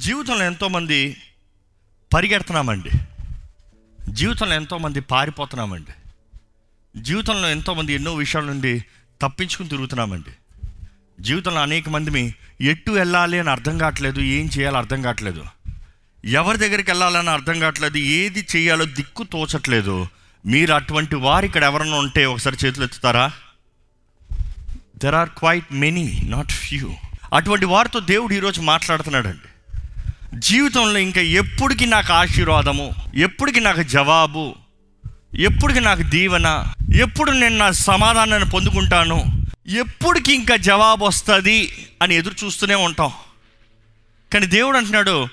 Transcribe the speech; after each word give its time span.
జీవితంలో 0.00 0.44
ఎంతోమంది 0.44 1.16
పరిగెడుతున్నామండి. 2.14 2.90
జీవితంలో 4.12 4.54
ఎంతోమంది 4.54 5.00
పారిపోతున్నామండి. 5.00 5.92
జీవితంలో 7.02 7.50
ఎంతోమంది 7.50 7.92
ఎన్నో 7.92 8.14
విషయాల 8.14 8.44
నుండి 8.44 8.84
తప్పించుకుని 9.22 9.68
తిరుగుతున్నామండి. 9.68 10.30
జీవితంలో 11.22 11.60
అనేక 11.60 11.88
మందిని 11.88 12.34
ఎట్టు 12.60 12.90
వెళ్ళాలి 12.90 13.38
అని 13.38 13.50
అర్థం 13.50 13.78
కావట్లేదు 13.78 14.20
ఏం 14.20 14.48
చేయాలో 14.58 14.78
అర్థం 14.78 15.02
కావట్లేదు. 15.02 15.44
ఎవరి 16.24 16.58
దగ్గరికి 16.58 16.90
వెళ్ళాలని 16.90 17.30
అర్థం 17.30 17.60
కావట్లేదు 17.60 17.96
ఏది 17.96 18.46
చేయాలో 18.56 18.84
దిక్కు 18.84 19.22
తోచట్లేదు. 19.22 20.06
మీరు 20.46 20.72
అటువంటి 20.72 21.16
వారు 21.16 21.46
ఇక్కడ 21.46 21.64
ఎవరన్నా 21.64 21.96
ఉంటే 21.96 22.26
ఒకసారి 22.26 22.56
చేతులు 22.64 22.84
ఎత్తుతారా? 22.84 23.32
There 24.96 25.14
are 25.14 25.28
quite 25.28 25.72
many 25.72 26.20
not 26.28 26.52
few 26.52 26.94
అటువంటి 27.34 27.66
వారితో 27.66 28.00
దేవుడు 28.00 28.34
ఈరోజు 28.34 28.60
మాట్లాడుతున్నాడండి. 28.60 29.49
జీవితంలో 30.34 30.98
ఇంకా 30.98 31.20
ఎప్పటికి 31.20 31.86
నాకు 31.86 32.12
ఆశీర్వాదము 32.12 32.92
ఎప్పటికి 33.14 33.60
నాకు 33.60 33.82
జవాబు 33.82 34.54
ఎప్పటికి 35.38 35.80
నాకు 35.80 36.02
దీవెన 36.02 36.64
ఎప్పుడు 36.96 37.30
నేను 37.30 37.56
నా 37.56 37.70
సమాధానాన్ని 37.70 38.50
పొందుకుంటాను 38.50 39.46
ఎప్పటికి 39.68 40.34
ఇంకా 40.34 40.56
జవాబు 40.56 41.04
వస్తుంది 41.04 41.88
అని 42.02 42.14
ఎదురు 42.14 42.44
చూస్తూనే 42.44 42.74
ఉంటాం. 42.74 43.12
కానీ 44.32 44.46
దేవుడు 44.46 44.76
అంటున్నాడు 44.76 45.28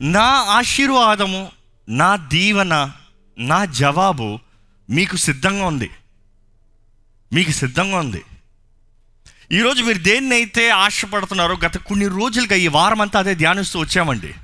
నా 0.00 0.26
ఆశీర్వాదము 0.30 1.50
నా 1.88 2.16
దీవెన 2.16 2.90
నా 3.38 3.64
జవాబు 3.64 4.38
మీకు 4.90 5.16
సిద్ధంగా 5.16 5.66
ఉంది. 5.66 5.90
మీకు 7.32 7.50
సిద్ధంగా 7.50 7.98
ఉంది. 7.98 8.22
ఈరోజు 9.52 9.82
మీరు 9.82 9.98
దేన్నైతే 9.98 10.70
ఆశపడుతున్నారో 10.70 11.56
గత 11.64 11.76
కొన్ని 11.76 12.06
రోజులుగా 12.06 12.56
ఈ 12.56 12.68
వారం 12.68 13.00
అంతా 13.00 13.18
అదే 13.18 13.34
ధ్యానిస్తూ 13.34 13.80
వచ్చామండి. 13.80 14.34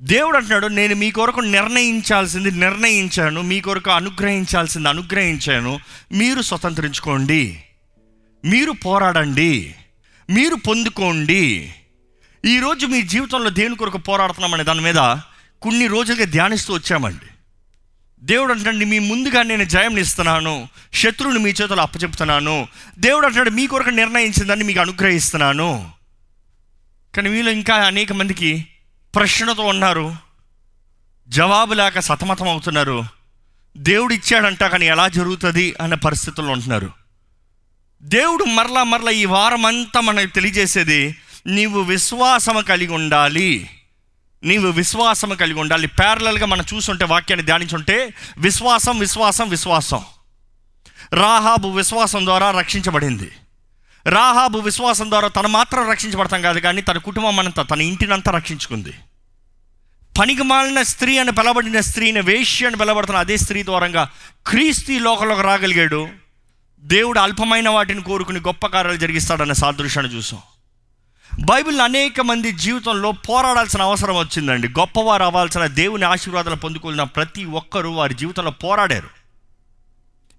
దేవుడు 0.00 0.36
అంటున్నాడు 0.36 0.66
నేను 0.66 0.94
మీ 0.94 1.10
కొరకు 1.10 1.40
నిర్ణయించాల్సింది 1.40 2.50
నిర్ణయించాను 2.50 3.42
మీ 3.42 3.60
కొరకు 3.60 3.90
అనుగ్రహించాల్సింది 3.90 4.88
అనుగ్రహించాను. 4.88 5.80
మీరు 6.12 6.42
స్వతంత్రించుకోండి. 6.42 7.62
మీరు 8.44 8.70
పోరాడండి. 8.70 9.74
మీరు 10.30 10.54
పొందుకోండి. 10.54 11.74
ఈరోజు 12.44 12.86
మీ 12.86 13.02
జీవితంలో 13.02 13.50
దేని 13.50 13.76
కొరకు 13.76 13.98
పోరాడుతున్నామనే 13.98 14.64
దాని 14.64 14.80
మీద 14.80 15.16
కొన్ని 15.62 15.86
రోజులుగా 15.86 16.24
ధ్యానిస్తూ 16.24 16.74
వచ్చామండి. 16.74 17.26
దేవుడు 18.20 18.52
అంటున్నాడు 18.52 18.86
మీ 18.86 18.98
ముందుగా 18.98 19.42
నేను 19.42 19.64
జయం 19.64 19.98
ఇస్తున్నాను 19.98 20.68
శత్రువుని 20.94 21.38
మీ 21.38 21.50
చేతులు 21.50 21.80
అప్పచెప్తున్నాను. 21.80 22.68
దేవుడు 22.98 23.26
అంటున్నాడు 23.26 23.50
మీ 23.50 23.66
కొరకు 23.66 23.90
నిర్ణయించిందని 23.90 24.64
మీకు 24.64 24.80
అనుగ్రహిస్తున్నాను. 24.80 25.90
కానీ 27.16 27.28
మీలో 27.28 27.50
ఇంకా 27.50 27.74
అనేక 27.74 28.12
మందికి 28.12 28.66
ప్రశ్నతో 29.14 29.62
ఉన్నారు 29.62 30.16
జవాబు 31.28 31.74
లేక 31.74 31.98
సతమతం 31.98 32.48
అవుతున్నారు. 32.48 33.04
దేవుడు 33.76 34.14
ఇచ్చాడంట 34.14 34.64
కానీ 34.64 34.86
ఎలా 34.86 35.08
జరుగుతుంది 35.08 35.74
అనే 35.80 35.96
పరిస్థితుల్లో 35.96 36.52
ఉంటున్నారు. 36.52 36.90
దేవుడు 38.02 38.44
మరలా 38.44 38.84
మరలా 38.84 39.10
ఈ 39.10 39.24
వారం 39.24 39.66
అంతా 39.66 40.00
మనకు 40.00 40.26
తెలియజేసేది 40.26 41.16
నీవు 41.46 41.80
విశ్వాసము 41.80 42.60
కలిగి 42.60 42.92
ఉండాలి. 42.92 43.70
నీవు 44.44 44.66
విశ్వాసం 44.66 45.34
కలిగి 45.34 45.60
ఉండాలి. 45.60 45.86
ప్యారలల్గా 45.86 46.46
మనం 46.46 46.64
చూసుంటే 46.74 47.04
వాక్యాన్ని 47.04 47.46
ధ్యానించుంటే 47.46 48.14
విశ్వాసం 48.38 48.98
విశ్వాసం 48.98 49.48
విశ్వాసం. 49.48 50.04
రాహాబు 51.12 51.68
విశ్వాసం 51.68 52.26
ద్వారా 52.26 52.50
రక్షించబడింది. 52.50 53.32
రాహాబు 54.06 54.58
విశ్వాసం 54.58 55.10
ద్వారా 55.10 55.28
తను 55.28 55.48
మాత్రం 55.48 55.90
రక్షించబడతాం 55.90 56.42
కాదు 56.42 56.60
కానీ 56.60 56.82
తన 56.82 56.98
కుటుంబం 56.98 57.38
అంతా 57.38 57.62
తన 57.62 57.80
ఇంటినంతా 57.80 58.32
రక్షించుకుంది. 58.32 58.92
పనికి 60.18 60.42
మాలిన 60.42 60.82
స్త్రీ 60.82 61.18
అని 61.18 61.32
పిలబడిన 61.32 61.80
స్త్రీని 61.80 62.20
వేష్య 62.20 62.66
అని 62.66 62.76
పిలబడుతున్న 62.76 63.18
అదే 63.18 63.36
స్త్రీ 63.36 63.64
ద్వారంగా 63.64 64.10
క్రీస్తు 64.46 64.92
లోకంలోకి 64.92 65.42
రాగలిగాడు. 65.42 66.08
దేవుడు 66.78 67.18
అల్పమైన 67.18 67.68
వాటిని 67.68 68.02
కోరుకుని 68.02 68.40
గొప్ప 68.40 68.66
కార్యాలు 68.66 68.96
జరిగిస్తాడన్న 68.96 69.52
సాదృశ్యాన్ని 69.52 70.14
చూసాం. 70.14 70.40
బైబిల్ 71.38 71.80
అనేక 71.80 72.20
మంది 72.20 72.52
జీవితంలో 72.52 73.12
పోరాడాల్సిన 73.12 73.82
అవసరం 73.82 74.16
వచ్చిందండి. 74.16 74.68
గొప్పవారు 74.68 75.22
అవ్వాల్సిన 75.22 75.66
దేవుని 75.66 76.04
ఆశీర్వాదాలు 76.04 76.56
పొందుకున్న 76.56 77.02
ప్రతి 77.02 77.44
ఒక్కరూ 77.44 77.90
వారి 77.90 78.14
జీవితంలో 78.14 78.50
పోరాడారు. 78.50 79.08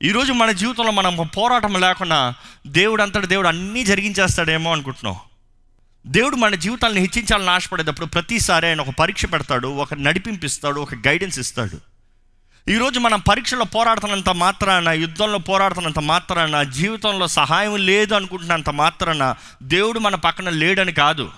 ఈరోజు 0.03 0.33
మన 0.33 0.51
జీవితంలో 0.51 0.91
మనం 0.91 1.29
పోరాటం 1.37 1.79
లేకుండా 1.79 2.33
దేవుడు 2.67 3.01
అంతటి 3.01 3.27
దేవుడు 3.27 3.47
అన్నీ 3.47 3.85
జరిగించేస్తాడేమో 3.85 4.71
అనుకుంటున్నాం. 4.71 5.15
దేవుడు 6.07 6.35
మన 6.35 6.55
జీవితాలను 6.55 6.99
హెచ్చించాలని 6.99 7.49
ఆశపడేటప్పుడు 7.49 8.05
ప్రతిసారి 8.05 8.67
ఆయన 8.67 8.81
ఒక 8.81 8.89
పరీక్ష 8.99 9.25
పెడతాడు 9.25 9.67
ఒక 9.67 9.93
నడిపింపిస్తాడు 9.93 10.81
ఒక 10.81 10.95
గైడెన్స్ 10.95 11.39
ఇస్తాడు. 11.39 11.86
ఈరోజు 12.69 12.99
మనం 12.99 13.19
పరీక్షలో 13.19 13.65
పోరాడుతున్నంత 13.65 14.29
మాత్రాన 14.29 14.89
యుద్ధంలో 14.89 15.37
పోరాడుతున్నంత 15.37 15.99
మాత్రాన 15.99 16.63
జీవితంలో 16.63 17.27
సహాయం 17.27 17.75
లేదు 17.75 18.15
అనుకుంటున్నంత 18.15 18.69
మాత్రాన 18.69 19.35
దేవుడు 19.63 19.99
మన 19.99 20.15
పక్కన 20.15 20.49
లేడని 20.49 20.91
కాదు. 20.91 21.31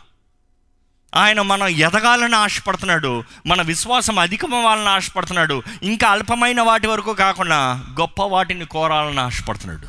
ఆయన 1.15 1.41
మనం 1.41 1.67
ఎదగాలని 1.67 2.35
ఆశపడుతున్నాడు 2.35 3.23
మన 3.45 3.61
విశ్వాసం 3.61 4.19
అధికమవ్వాలని 4.19 4.89
ఆశపడుతున్నాడు 4.89 5.63
ఇంకా 5.83 6.07
అల్పమైన 6.07 6.61
వాటి 6.61 6.87
వరకు 6.87 7.13
కాకుండా 7.13 7.85
గొప్ప 7.99 8.23
వాటిని 8.23 8.65
కోరాలని 8.65 9.19
ఆశపడుతున్నాడు. 9.19 9.87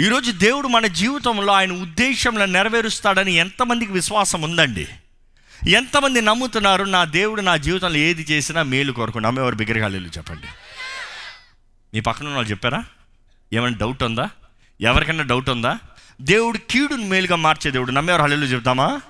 ఈరోజు 0.00 0.32
దేవుడు 0.32 0.68
మన 0.68 0.86
జీవితంలో 0.86 1.52
ఆయన 1.52 1.72
ఉద్దేశంలో 1.72 2.46
నెరవేరుస్తాడని 2.46 3.32
ఎంతమందికి 3.32 3.92
విశ్వాసం 3.92 4.42
ఉందండి. 4.42 4.88
ఎంతమంది 5.68 6.20
నమ్ముతున్నారు 6.20 6.84
నా 6.84 7.04
దేవుడు 7.04 7.40
నా 7.40 7.56
జీవితంలో 7.56 7.96
ఏది 7.96 8.26
చేసినా 8.30 8.62
మేలు 8.62 8.92
కొరకు 8.92 9.18
నమ్మేవారు 9.18 9.54
బిగ్గరగాలి 9.54 9.98
చెప్పండి. 9.98 10.46
మీ 11.94 12.00
పక్కన 12.00 12.24
ఉన్న 12.24 12.36
వాళ్ళు 12.36 12.50
చెప్పారా? 12.50 12.84
ఏమైనా 13.52 13.76
డౌట్ 13.76 14.02
ఉందా? 14.02 14.30
ఎవరికైనా 14.80 15.24
డౌట్ 15.24 15.50
ఉందా? 15.50 15.78
దేవుడు 16.20 16.58
కీడుని 16.58 17.04
మేలుగా 17.04 17.36
మార్చే 17.36 17.70
దేవుడు. 17.70 17.90
నమ్మేవారు 17.90 18.22
హల్లు 18.22 18.46
చెప్తామా? 18.46 19.00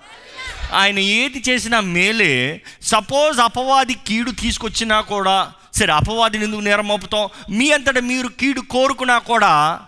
ఆయన 0.73 0.99
ఏది 0.99 1.43
చేసినా 1.49 1.81
మేలే. 1.81 2.63
సపోజ్ 2.83 3.41
అపవాది 3.41 3.95
కీడు 3.95 4.31
తీసుకొచ్చినా 4.31 5.01
కూడా 5.01 5.53
సరే 5.75 5.93
అపవాదిని 5.93 6.45
ఎందుకు 6.45 6.61
నేరం 6.61 6.89
మోపుతాం? 6.89 7.29
మీ 7.51 7.71
అంతటా 7.71 8.01
మీరు 8.01 8.29
కీడు 8.29 8.61
కోరుకున్నా 8.61 9.19
కూడా 9.19 9.81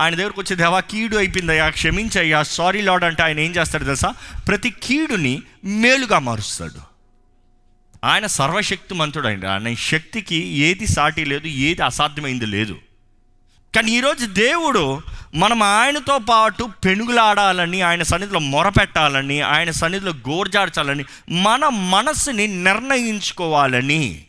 ఆయన 0.00 0.14
దగ్గరకు 0.14 0.40
వచ్చే 0.40 0.56
దేవా 0.56 0.80
కీడు 0.80 1.16
అయిపోయిందయ్యా 1.16 1.68
క్షమించయ్యా 1.68 2.42
సారీ 2.42 2.80
లాడ్ 2.80 3.04
అంటే 3.04 3.22
ఆయన 3.22 3.40
ఏం 3.40 3.50
చేస్తాడు 3.50 3.84
తెలుసా? 3.84 4.14
ప్రతి 4.48 4.70
కీడుని 4.70 5.42
మేలుగా 5.64 6.18
మారుస్తాడు. 6.18 6.90
ఆయన 8.04 8.26
సర్వశక్తిమంతుడు 8.26 9.28
అండి 9.28 9.46
ఆయన 9.46 9.74
శక్తికి 9.74 10.36
ఏది 10.36 10.86
సాటి 10.86 11.24
లేదు 11.24 11.46
ఏది 11.46 11.82
అసాధ్యమైంది 11.82 12.46
లేదు. 12.46 12.78
కానీ 13.76 13.92
ఈరోజు 13.92 14.26
దేవుడు 14.26 15.02
మనం 15.34 15.62
ఆయనతో 15.62 16.18
పాటు 16.18 16.70
పెనుగులాడాలని 16.84 17.82
ఆయన 17.82 18.02
సన్నిధిలో 18.02 18.38
మొరపెట్టాలని 18.38 19.40
ఆయన 19.40 19.70
సన్నిధిలో 19.70 20.12
గోర్జార్చాలని 20.12 21.04
మన 21.30 21.68
మనస్సుని 21.68 22.46
నిర్ణయించుకోవాలని 22.46 24.24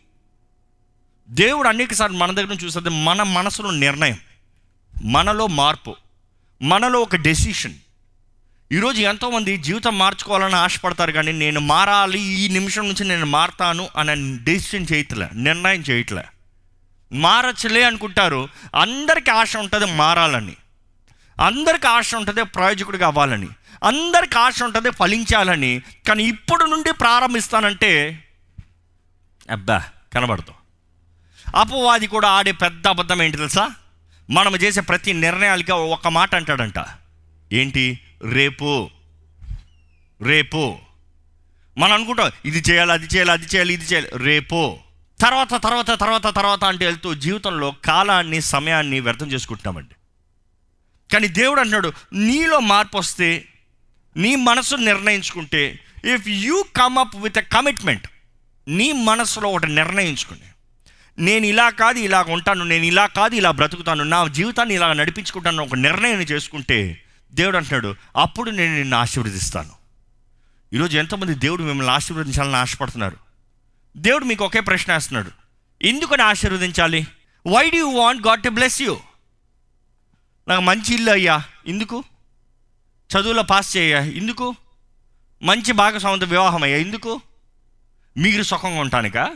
దేవుడు 1.29 1.67
అనేకసార్లు 1.67 2.17
మన 2.17 2.31
దగ్గర 2.31 2.47
నుంచి 2.47 2.65
చూస్తుంది 2.65 2.89
మన 2.89 3.23
మనసులో 3.23 3.71
నిర్ణయం. 3.71 4.17
మనలో 5.03 5.47
మార్పు 5.47 5.95
మనలో 6.61 6.99
ఒక 6.99 7.15
డెసిషన్ 7.15 7.73
ఈరోజు 8.71 9.01
ఎంతోమంది 9.01 9.57
జీవితం 9.57 9.97
మార్చుకోవాలని 9.97 10.55
ఆశపడతారు 10.55 11.11
కానీ 11.11 11.31
నేను 11.31 11.59
మారాలి 11.59 12.19
ఈ 12.19 12.47
నిమిషం 12.47 12.87
నుంచి 12.87 13.05
నేను 13.05 13.25
మారతాను 13.25 13.89
అనే 13.97 14.37
డెసిషన్ 14.43 14.85
చేయట్లే 14.93 15.29
నిర్ణయం 15.33 15.81
చేయట్లే. 15.81 16.23
మారచ్చలే 17.11 17.83
అనుకుంటారు 17.83 18.49
అందరికీ 18.81 19.31
ఆశ 19.31 19.57
ఉంటుంది 19.57 19.85
మారాలని. 19.85 20.55
అందరికి 21.39 21.87
ఆశ 21.87 22.15
ఉంటుంది 22.15 22.43
ప్రయోజకుడిగా 22.43 23.07
అవ్వాలని. 23.07 23.47
అందరికి 23.83 24.37
ఆశ 24.37 24.63
ఉంటుంది 24.63 24.89
ఫలించాలని. 24.89 25.81
కానీ 26.07 26.23
ఇప్పుడు 26.23 26.63
నుండి 26.63 26.93
ప్రారంభిస్తానంటే 26.93 28.23
అబ్బా 29.51 29.83
కనబడదు. 30.13 30.53
అపవాది 31.55 32.07
కూడా 32.07 32.29
ఆడే 32.29 32.51
పెద్ద 32.51 32.87
అబద్ధం 32.87 33.21
ఏంటి 33.21 33.37
తెలుసా? 33.37 33.71
మనం 34.31 34.55
చేసే 34.55 34.81
ప్రతి 34.81 35.13
నిర్ణయాలకి 35.13 35.71
ఒక 35.71 36.07
మాట 36.07 36.35
అంటాడంట. 36.35 36.85
ఏంటి? 37.53 37.99
రేపు. 38.29 38.89
రేపు. 40.21 40.77
మనం 41.77 41.93
అనుకుంటాం 41.93 42.31
ఇది 42.45 42.71
చేయాలి 42.71 42.91
అది 42.91 43.05
చేయాలి 43.05 43.31
అది 43.31 43.45
చేయాలి 43.45 43.73
ఇది 43.73 43.85
చేయాలి. 43.85 44.09
రేపు. 44.15 44.77
తర్వాత 45.21 45.63
తర్వాత 45.63 45.99
తర్వాత 45.99 46.35
తర్వాత 46.35 46.63
అంటే 46.63 46.85
వెళ్తూ 46.85 47.13
జీవితంలో 47.13 47.71
కాలాన్ని 47.71 48.41
సమయాన్ని 48.41 48.99
వ్యర్థం 48.99 49.27
చేసుకుంటున్నామండి. 49.27 49.95
కానీ 51.13 51.27
దేవుడు 51.27 51.59
అంటున్నాడు 51.59 51.93
నీలో 52.13 52.59
మార్పు 52.59 52.97
వస్తే 52.97 53.47
నీ 54.17 54.35
మనసు 54.35 54.75
నిర్ణయించుకుంటే 54.75 55.79
if 56.13 56.27
you 56.27 56.65
come 56.75 56.97
up 56.97 57.15
with 57.15 57.37
a 57.37 57.41
commitment 57.41 58.07
నీ 58.67 58.91
మనసులో 58.91 59.49
ఒకటి 59.49 59.67
నిర్ణయించుకుని 59.67 60.39
నేను 61.19 61.45
ఇలా 61.45 61.69
కాదు 61.69 61.99
ఇలా 61.99 62.25
ఉంటాను 62.29 62.65
నేను 62.65 62.83
ఇలా 62.83 63.05
కాదు 63.05 63.35
ఇలా 63.35 63.51
బ్రతుకుతాను 63.51 64.03
నా 64.03 64.27
జీవితాన్ని 64.27 64.75
ఇలా 64.75 64.93
నడిపించుకుంటాను 64.93 65.63
ఒక 65.63 65.75
నిర్ణయం 65.75 66.21
చేసుకుంటే 66.21 67.03
దేవుడు 67.33 67.57
అంటున్నాడు 67.57 67.95
అప్పుడు 68.17 68.51
నేను 68.51 68.77
నిన్ను 68.77 68.97
ఆశీర్వదిస్తాను. 68.97 69.69
ఈరోజు 70.73 70.97
ఎంతమంది 70.97 71.33
దేవుడు 71.33 71.63
మిమ్మల్ని 71.63 71.93
ఆశీర్వదించాలని 71.93 72.55
ఆశపడుతున్నారు? 72.55 73.17
దేవుడు 73.97 74.25
మీకు 74.25 74.45
ఒకే 74.45 74.59
ప్రశ్న 74.59 74.93
వేస్తున్నాడు 74.93 75.31
ఎందుకని 75.81 76.21
ఆశీర్వదించాలి? 76.21 77.07
Why 77.47 77.69
do 77.69 77.77
you 77.77 77.89
want 77.89 78.27
God 78.27 78.43
to 78.43 78.49
bless 78.49 78.81
you 78.81 78.99
నాకు 80.47 80.61
మంచి 80.61 80.93
ఇల్లు 80.93 81.11
అయ్యా 81.11 81.43
ఎందుకు? 81.67 82.03
చదువులో 83.11 83.43
పాస్ 83.43 83.77
చేయ 83.77 84.11
ఎందుకు? 84.15 84.55
మంచి 85.43 85.71
భాగస్వామితో 85.71 86.25
వివాహం 86.25 86.63
అయ్యా 86.63 86.77
ఎందుకు? 86.77 87.21
మీరు 88.17 88.43
సుఖంగా 88.43 88.79
ఉంటానుగా 88.79 89.31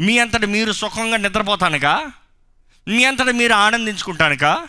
మీ 0.00 0.18
అంతటి 0.18 0.46
మీరు 0.46 0.72
సుఖంగా 0.72 1.16
నిద్రపోతానుగా 1.16 2.12
మీ 2.88 3.04
అంతటి 3.04 3.32
మీరు 3.32 3.52
ఆనందించుకుంటానుగా 3.52 4.64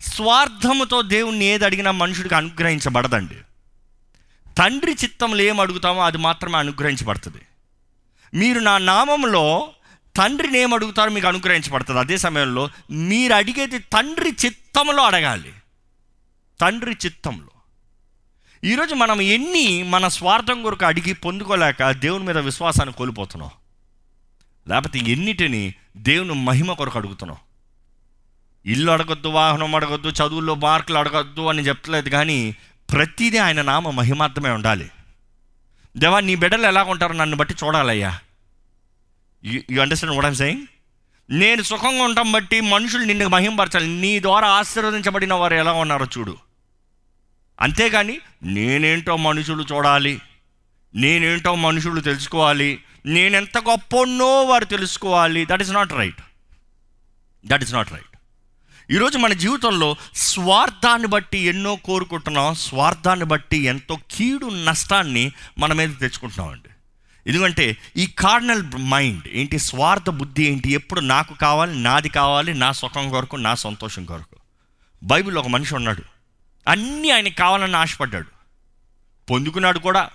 స్వార్థముతో 0.00 1.02
దేవుణ్ణి 1.02 1.44
ఏది 1.44 1.64
అడిగినా 1.64 1.90
మనుషుడికి 1.90 2.34
అనుగ్రహించబడదండి. 2.34 3.34
తండ్రి 4.58 4.92
చిత్తంలో 4.92 5.40
ఏం 5.40 5.60
అడుగుతామో 5.60 6.02
అది 6.02 6.18
మాత్రమే 6.18 6.58
అనుగ్రహించబడుతుంది. 6.58 7.38
మీరు 8.34 8.58
నా 8.58 8.78
నామంలో 8.78 9.70
తండ్రిని 10.16 10.58
ఏం 10.58 10.74
అడుగుతారో 10.74 11.10
మీకు 11.10 11.26
అనుగ్రహించబడుతుంది. 11.26 12.00
అదే 12.00 12.16
సమయంలో 12.16 12.68
మీరు 12.90 13.34
అడిగేది 13.34 13.78
తండ్రి 13.78 14.36
చిత్తంలో 14.46 15.02
అడగాలి. 15.02 15.52
తండ్రి 16.60 16.96
చిత్తంలో. 17.06 17.50
ఈరోజు 18.64 18.94
మనం 18.94 19.20
ఎన్ని 19.20 19.82
మన 19.82 20.08
స్వార్థం 20.08 20.62
కొరకు 20.62 20.84
అడిగి 20.84 21.12
పొందుకోలేక 21.12 21.90
దేవుని 21.90 22.24
మీద 22.24 22.38
విశ్వాసాన్ని 22.38 22.94
కోల్పోతున్నాం. 22.94 23.50
లేకపోతే 24.70 24.98
ఎన్నిటిని 24.98 25.74
దేవుని 25.96 26.32
మహిమ 26.32 26.72
కొరకు 26.72 26.98
అడుగుతున్నాం 26.98 27.38
ఇల్లు 28.66 28.92
అడగొద్దు 28.92 29.28
వాహనం 29.28 29.74
అడగొద్దు 29.74 30.08
చదువుల్లో 30.08 30.54
మార్కులు 30.54 30.98
అడగొద్దు 30.98 31.40
అని 31.40 31.62
చెప్పలేదు 31.62 32.08
కానీ 32.08 32.56
ప్రతిదీ 32.92 33.38
ఆయన 33.38 33.62
నామ 33.62 33.90
మహిమార్థమే 33.90 34.50
ఉండాలి. 34.50 34.90
దేవా 35.96 36.20
నీ 36.20 36.34
బిడ్డలు 36.34 36.66
ఎలా 36.66 36.82
ఉంటారో 36.82 37.12
నన్ను 37.12 37.36
బట్టి 37.36 37.54
చూడాలయ్యా. 37.64 38.18
You 39.44 39.80
understand 39.80 40.14
what 40.14 40.26
I'm 40.26 40.36
saying 40.36 40.66
నేను 41.30 41.62
సుఖంగా 41.62 42.02
ఉండటం 42.02 42.32
బట్టి 42.32 42.60
మనుషులు 42.60 43.04
నిన్ను 43.04 43.28
మహింపరచాలి. 43.28 43.86
నీ 43.86 44.22
ద్వారా 44.22 44.48
ఆశీర్వదించబడిన 44.48 45.34
వారు 45.34 45.54
ఎలా 45.54 45.72
ఉన్నారో 45.72 46.06
చూడు. 46.18 46.36
అంతేగాని 47.60 48.18
నేనేంటో 48.42 49.16
మనుషులు 49.16 49.66
చూడాలి. 49.72 50.20
నేనేంటో 50.94 51.54
మనుషులు 51.54 52.00
తెలుసుకోవాలి. 52.00 52.80
నేనెంత 53.06 53.58
గొప్పనో 53.58 54.44
వారు 54.44 54.64
తెలుసుకోవాలి. 54.64 55.46
That 55.46 55.62
is 55.62 55.70
not 55.70 55.92
right 55.92 56.20
that 57.46 57.62
is 57.62 57.74
not 57.74 57.92
right 57.92 58.04
ఈరోజు 58.90 59.18
మన 59.18 59.32
జీవితంలో 59.32 59.96
స్వార్థాన్ని 60.14 61.08
బట్టి 61.08 61.38
ఎన్నో 61.38 61.76
కోరుకుంటున్నాం. 61.76 62.54
స్వార్థాన్ని 62.54 63.26
బట్టి 63.26 63.56
ఎంతో 63.56 63.98
కీడు 64.10 64.46
నష్టాన్ని 64.46 65.32
మన 65.58 65.72
మీద 65.72 65.88
తెచ్చుకుంటున్నామండి. 66.00 66.68
ఎందుకంటే 67.26 67.76
ఈ 67.96 68.06
కార్నల్ 68.06 68.76
మైండ్ 68.76 69.22
ఏంటి 69.32 69.58
స్వార్థ 69.58 70.10
బుద్ధి 70.10 70.44
ఏంటి? 70.44 70.72
ఎప్పుడు 70.72 71.00
నాకు 71.00 71.34
కావాలి 71.34 71.82
నాది 71.82 72.08
కావాలి 72.08 72.54
నా 72.54 72.72
సుఖం 72.72 73.10
కొరకు 73.10 73.36
నా 73.36 73.54
సంతోషం 73.54 74.04
కొరకు. 74.04 74.36
బైబిల్ 75.02 75.38
ఒక 75.38 75.46
మనిషి 75.46 75.74
ఉన్నాడు. 75.74 76.02
అన్నీ 76.68 77.10
ఆయనకి 77.10 77.34
కావాలని 77.34 77.76
ఆశపడ్డాడు. 77.76 78.26
పొందుకున్నాడు 79.30 79.78
కూడా 79.78 80.10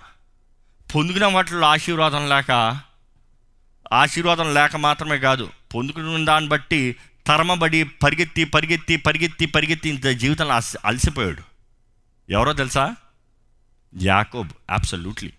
పొందుకున్న 0.94 1.26
వాటిలో 1.26 1.66
ఆశీర్వాదం 1.66 2.28
లేక 2.28 2.80
ఆశీర్వాదం 3.92 4.54
లేక 4.54 4.76
మాత్రమే 4.76 5.18
కాదు 5.18 5.50
పొందుకున్న 5.74 6.24
దాన్ని 6.24 6.50
బట్టి 6.50 6.96
తరమబడి 7.26 7.84
పరిగెత్తి 7.84 8.44
పరిగెత్తి 8.44 8.96
పరిగెత్తి 8.96 9.46
పరిగెత్తి 9.46 9.88
ఇంత 9.88 10.06
జీవితంలో 10.06 10.54
అలసిపోయాడు. 10.84 11.42
ఎవరో 12.30 12.52
తెలుసా? 12.52 12.96
యాకోబ్. 14.02 14.50
అబ్సల్యూట్లీ 14.70 15.32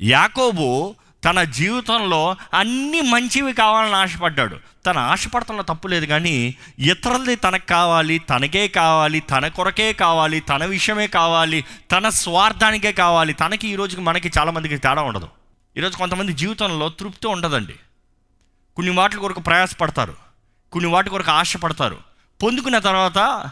యాకోబు 0.00 0.94
తన 1.24 1.42
జీవితంలో 1.42 2.36
అన్ని 2.54 3.00
మంచివి 3.00 3.52
కావాలని 3.52 3.94
ఆశపడ్డాడు. 3.94 4.56
తన 4.86 4.98
ఆశపడతంలో 4.98 5.62
తప్పు 5.62 5.88
లేదు 5.88 6.06
కానీ 6.06 6.54
ఇతరులది 6.78 7.36
తనకు 7.36 7.66
కావాలి 7.66 8.18
తనకే 8.18 8.68
కావాలి 8.68 9.20
తన 9.20 9.48
కొరకే 9.48 9.92
కావాలి 9.92 10.40
తన 10.40 10.64
విషయమే 10.64 11.06
కావాలి 11.06 11.64
తన 11.92 12.08
స్వార్థానికే 12.08 12.92
కావాలి. 12.92 13.32
తనకి 13.32 13.68
ఈరోజుకి 13.68 14.02
మనకి 14.02 14.30
చాలామందికి 14.38 14.78
తేడా 14.78 15.02
ఉండదు. 15.02 15.28
ఈరోజు 15.76 15.96
కొంతమంది 15.96 16.32
జీవితంలో 16.32 16.88
తృప్తి 16.88 17.26
ఉండదండి. 17.26 17.74
కొన్ని 18.76 18.94
వాటి 18.94 19.16
కొరకు 19.16 19.40
ప్రయాసపడతారు. 19.40 20.16
కొన్ని 20.72 20.90
వాటి 20.90 21.10
కొరకు 21.10 21.30
ఆశపడతారు. 21.30 21.98
పొందుకున్న 22.42 22.78
తర్వాత 22.78 23.50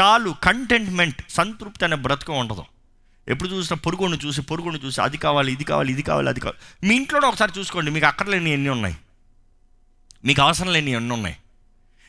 చాలు 0.00 0.34
కంటెంట్మెంట్ 0.42 1.22
సంతృప్తి 1.30 1.84
అనే 1.84 1.96
బ్రతుకు 1.96 2.32
ఉండదు. 2.32 2.64
ఎప్పుడు 3.28 3.48
చూసినా 3.48 3.76
పొరుగును 3.76 4.18
చూసి 4.26 4.42
పొరుగును 4.42 4.80
చూసి 4.84 5.00
అది 5.00 5.16
కావాలి 5.16 5.52
ఇది 5.52 5.64
కావాలి 5.64 5.92
ఇది 5.92 6.02
కావాలి 6.02 6.28
అది 6.28 6.40
కావాలి. 6.40 6.88
మీ 6.88 6.96
ఇంట్లోనే 6.96 7.26
ఒకసారి 7.26 7.52
చూసుకోండి 7.58 7.90
మీకు 7.90 8.06
అక్కర్లేని 8.06 8.50
ఎన్ని 8.50 8.68
ఉన్నాయి? 8.68 8.96
మీకు 10.24 10.42
అవసరం 10.42 10.72
లేని 10.72 10.90
ఎన్ని 10.90 11.14
ఉన్నాయి? 11.14 11.36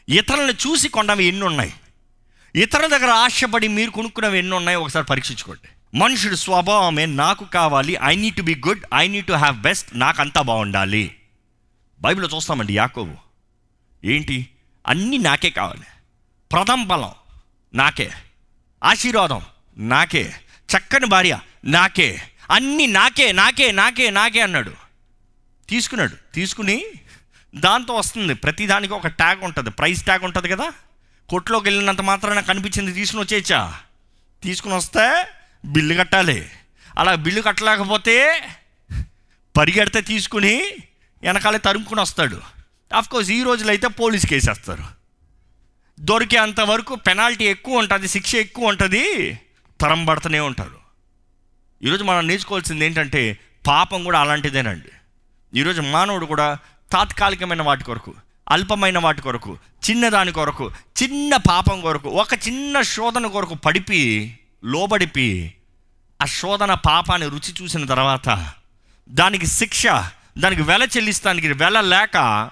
ఇతరులను 0.10 0.52
చూసి 0.52 0.90
కొండవి 0.90 1.25
ఎన్ని 1.25 1.44
ఉన్నాయి? 1.44 1.74
ఇతరుల 2.56 2.88
దగ్గర 2.88 3.10
ఆశపడి 3.10 3.68
మీరు 3.68 3.92
కొనుక్కున్నవి 3.92 4.38
ఎన్ని 4.38 4.56
ఉన్నాయి? 4.56 4.78
ఒకసారి 4.78 5.06
పరీక్షించుకోండి. 5.06 5.98
మనుషుడు 5.98 6.36
స్వభావమే 6.36 7.06
నాకు 7.06 7.46
కావాలి 7.46 7.98
I 8.04 8.16
need 8.16 8.36
to 8.36 8.42
be 8.42 8.62
good 8.68 8.80
I 8.94 9.08
need 9.08 9.25
to 9.25 9.34
have 9.34 9.58
best 9.58 10.00
నాకంతా 10.00 10.42
బాగుండాలి. 10.42 11.16
బైబిల్లో 12.02 12.36
చూస్తామండి 12.36 12.78
యాకోబు. 12.78 13.16
ఏంటి? 14.06 14.50
అన్నీ 14.88 15.18
నాకే 15.18 15.50
కావాలి. 15.50 15.84
ప్రథమ 16.52 16.84
బలం 16.84 17.12
నాకే. 17.74 18.12
ఆశీర్వాదం 18.84 19.42
నాకే. 19.78 20.34
చక్కని 20.75 21.06
భార్య. 21.06 21.40
నాకే. 21.66 22.22
అన్నీ 22.52 22.86
నాకే 22.86 23.31
నాకే 23.31 23.72
నాకే 23.72 24.10
నాకే 24.10 24.42
అన్నాడు. 24.42 24.74
తీసుకున్నాడు. 25.69 26.34
తీసుకుని 26.34 26.86
దాంతో 27.56 27.94
వస్తుంది. 27.94 28.34
ప్రతిదానికి 28.34 28.94
ఒక 28.94 29.08
ట్యాగ్ 29.08 29.44
ఉంటుంది. 29.44 29.69
ప్రైస్ 29.69 30.04
ట్యాగ్ 30.04 30.24
ఉంటుంది 30.24 30.50
కదా. 30.50 30.72
కొట్లోకి 31.30 31.66
వెళ్ళినంత 31.66 32.02
మాత్రం 32.02 32.36
నాకు 32.36 32.52
అనిపించింది 32.52 32.92
తీసుకుని 32.92 33.24
వచ్చేయచ్చా? 33.24 33.80
తీసుకుని 34.44 34.74
వస్తే 34.74 35.28
బిల్లు 35.66 35.94
కట్టాలి. 35.94 36.50
అలా 36.98 37.16
బిల్లు 37.16 37.42
కట్టలేకపోతే 37.42 38.42
పరిగెడితే 39.58 40.02
తీసుకుని 40.02 40.64
వెనకాలే 41.24 41.58
తరుముకుని 41.58 42.02
వస్తాడు. 42.02 42.42
కోర్స్ 43.10 43.31
ఈ 43.31 43.44
రోజులు 43.44 43.69
అయితే 43.69 43.88
పోలీస్ 43.88 44.25
కేసు 44.25 44.50
వేస్తారు 44.50 44.84
దొరికేంత 46.00 46.62
వరకు 46.62 46.96
పెనాల్టీ 46.96 47.46
ఎక్కువ 47.46 47.78
ఉంటుంది 47.78 48.08
శిక్ష 48.08 48.36
ఎక్కువ 48.36 48.68
ఉంటుంది. 48.68 49.40
తరం 49.81 50.06
పడుతూనే 50.06 50.39
ఉంటారు. 50.39 50.77
ఈరోజు 51.83 52.03
మనం 52.03 52.27
నేర్చుకోవాల్సింది 52.27 52.85
ఏంటంటే 52.85 53.38
పాపం 53.68 54.03
కూడా 54.03 54.19
అలాంటిదేనండి. 54.19 54.90
ఈరోజు 55.59 55.81
మానవుడు 55.81 56.25
కూడా 56.25 56.57
తాత్కాలికమైన 56.92 57.61
వాటి 57.61 57.83
కొరకు 57.83 58.13
అల్పమైన 58.49 58.97
వాటి 58.97 59.21
కొరకు 59.21 59.57
చిన్నదాని 59.90 60.31
కొరకు 60.31 60.71
చిన్న 61.04 61.35
పాపం 61.35 61.81
కొరకు 61.81 62.09
ఒక 62.09 62.33
చిన్న 62.33 62.81
శోధన 62.81 63.28
కొరకు 63.28 63.56
పడిపి 63.56 64.33
లోబడిపి 64.66 65.54
ఆ 66.21 66.25
శోధన 66.25 66.73
పాపాన్ని 66.73 67.28
రుచి 67.30 67.54
చూసిన 67.61 67.85
తర్వాత 67.85 68.54
దానికి 69.09 69.47
శిక్ష 69.47 69.87
దానికి 70.37 70.61
వెల 70.61 70.83
చెల్లిస్తానికి 70.83 71.54
వెల 71.54 71.81
లేక 71.81 72.49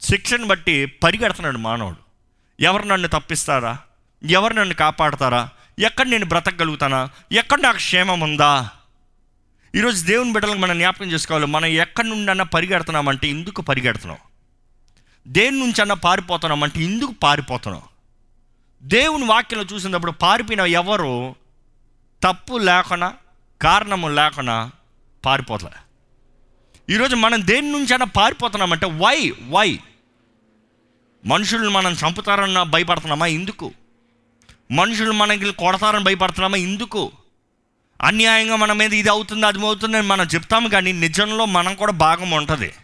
శిక్షను 0.00 0.46
బట్టి 0.46 0.86
పరిగెడుతున్నాడు 0.86 1.58
మానవుడు. 1.58 1.96
ఎవరు 2.60 2.82
నన్ను 2.82 3.08
తప్పిస్తారా? 3.08 3.78
ఎవరు 4.30 4.54
నన్ను 4.54 4.74
కాపాడతారా? 4.74 5.48
ఎక్కడ 5.78 6.06
నేను 6.06 6.26
బ్రతకగలుగుతానా? 6.26 7.08
ఎక్కడ 7.32 7.60
నాకు 7.60 7.76
క్షేమం 7.76 8.20
ఉందా 8.20 8.70
ఈరోజు 9.74 10.04
దేవుని 10.04 10.32
బిడ్డలకు 10.32 10.58
మనం 10.58 10.78
జ్ఞాపకం 10.78 11.06
చేసుకోవాలి. 11.06 11.46
మనం 11.46 11.66
ఎక్కడి 11.66 12.08
నుండన్నా 12.08 12.44
పరిగెడుతున్నామంటే 12.44 13.28
ఎందుకు 13.28 13.62
పరిగెడుతున్నాం? 13.62 14.18
దేని 15.28 15.58
నుంచి 15.58 15.80
అన్నా 15.80 15.94
పారిపోతున్నామంటే 15.94 16.82
ఎందుకు 16.82 17.12
పారిపోతున్నాం? 17.12 17.82
దేవుని 18.82 19.24
వాక్యంలో 19.24 19.66
చూసినప్పుడు 19.72 20.12
పారిపోయిన 20.12 20.60
ఎవరు? 20.60 21.34
తప్పు 22.22 22.58
లేకుండా 22.58 23.14
కారణము 23.62 24.08
లేకుండా 24.08 24.70
పారిపోతలే. 25.24 25.70
ఈరోజు 26.94 27.16
మనం 27.16 27.46
దేని 27.46 27.72
నుంచి 27.72 27.92
అయినా 27.92 28.04
పారిపోతున్నామంటే 28.04 28.86
వై? 28.86 29.34
వై? 29.48 29.80
మనుషులను 31.26 31.70
మనం 31.70 31.92
చంపుతారన్న 31.92 32.62
భయపడుతున్నామా? 32.62 33.26
ఎందుకు? 33.26 33.72
మనుషులు 34.72 35.12
మనకి 35.12 35.52
కొడతారని 35.52 36.04
భయపడుతున్నామా? 36.04 36.56
ఎందుకు? 36.56 37.12
అన్యాయంగా 38.02 38.56
మన 38.56 38.72
మీద 38.72 38.94
ఇది 38.94 39.08
అవుతుంది 39.08 39.46
అది 39.46 39.66
అవుతుంది 39.66 39.96
అని 39.96 40.06
మనం 40.06 40.24
చెప్తాము 40.24 40.68
కానీ 40.68 40.92
నిజంలో 40.92 41.44
మనం 41.44 41.74
కూడా 41.74 41.92
భాగం 41.92 42.30
ఉంటుంది. 42.30 42.74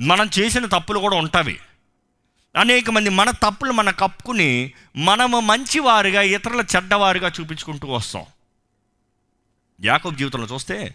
మనం 0.00 0.30
చేసిన 0.38 0.66
తప్పులు 0.66 0.98
కూడా 0.98 1.16
ఉంటాయి 1.16 1.60
అనేక 2.56 2.90
మంది 2.90 3.10
మన 3.10 3.30
తప్పులు 3.30 3.72
మన 3.72 3.90
కప్పుకుని 3.90 4.72
మనము 4.96 5.40
మంచివారుగా 5.40 6.22
ఇతరుల 6.22 6.64
చెడ్డవారుగా 6.76 7.32
చూపించుకుంటూ 7.40 7.88
వస్తాం. 7.88 8.24
యాకోబ్ 9.84 10.16
జీవితంలో 10.16 10.46
చూస్తే 10.46 10.94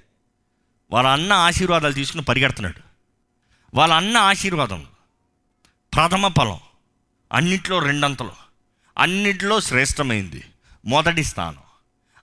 వాళ్ళ 0.91 1.09
అన్న 1.09 1.33
ఆశీర్వాదాలు 1.33 1.93
తీసుకుని 1.93 2.23
పరిగెడుతున్నాడు. 2.23 2.81
వాళ్ళ 3.73 3.93
అన్న 3.93 4.17
ఆశీర్వాదం 4.17 4.87
ప్రథమ 5.93 6.27
ఫలం 6.27 6.59
అన్నిట్లో 7.33 7.79
రెండంతలు. 7.79 8.50
అన్నిట్లో 8.97 9.61
శ్రేష్టమైంది. 9.61 10.43
మొదటి 10.85 11.23
స్థానం. 11.23 11.57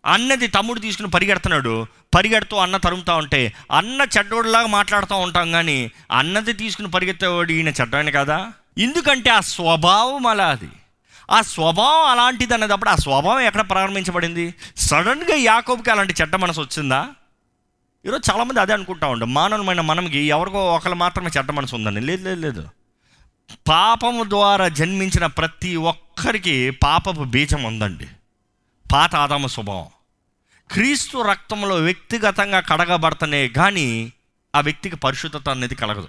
అన్నది 0.07 0.47
తమ్ముడు 0.47 0.81
తీసుకుని 0.81 1.11
పరిగెడుతున్నాడు. 1.11 1.87
పరిగెడుతూ 2.15 2.57
అన్న 2.57 2.77
తరుముతా 2.77 3.17
ఉంటే 3.17 3.53
అన్న 3.73 4.07
చెడ్డోడిలాగా 4.19 4.67
మాట్లాడుతూ 4.67 5.17
ఉంటాం 5.17 5.53
కానీ 5.53 5.91
అన్నది 6.13 6.53
తీసుకుని 6.53 6.91
పరిగెత్తేవాడు 6.91 7.53
ఈయన 7.53 7.69
చెడ్డాయన 7.69 8.11
కదా? 8.11 8.53
ఎందుకంటే 8.79 9.31
ఆ 9.31 9.41
స్వభావం 9.41 10.27
అలా 10.27 10.47
అది. 10.47 10.69
ఆ 11.31 11.41
స్వభావం 11.41 12.11
అలాంటిది 12.11 12.55
అన్నదప్పుడు 12.55 12.91
ఆ 12.91 12.97
స్వభావం 12.97 13.41
ఎక్కడ 13.41 13.71
ప్రారంభించబడింది? 13.71 14.55
సడన్గా 14.77 15.37
యాకోబ్కి 15.37 15.91
అలాంటి 15.91 16.15
చెడ్డ 16.21 16.37
మనసు 16.37 16.61
వచ్చిందా? 16.61 17.09
ఈరోజు 18.07 18.33
చాలామంది 18.33 18.61
అదే 18.61 18.73
అనుకుంటా 18.73 19.07
ఉంటాం 19.07 19.35
మానవమైన 19.35 19.81
మనకి 19.81 20.19
ఎవరికో 20.19 20.75
ఒకరు 20.75 20.95
మాత్రమే 20.95 21.31
చెడ్డ 21.39 21.51
మనసు 21.51 21.77
ఉందని 21.77 22.01
లేదు 22.01 22.25
లేదు 22.25 22.41
లేదు. 22.41 22.69
పాపము 23.53 24.25
ద్వారా 24.25 24.69
జన్మించిన 24.69 25.27
ప్రతి 25.27 25.77
ఒక్కరికి 25.77 26.71
పాపపు 26.71 27.25
బీజం 27.25 27.63
ఉందండి. 27.63 28.07
పాత 28.93 29.15
ఆదామ 29.15 29.47
స్వభావం. 29.47 29.87
క్రీస్తు 30.71 31.19
రక్తంలో 31.19 31.75
వ్యక్తిగతంగా 31.75 32.61
కడగబడతనే 32.61 33.49
కానీ 33.49 34.13
ఆ 34.57 34.61
వ్యక్తికి 34.61 34.97
పరిశుద్ధత 34.97 35.49
అనేది 35.49 35.75
కలగదు. 35.75 36.09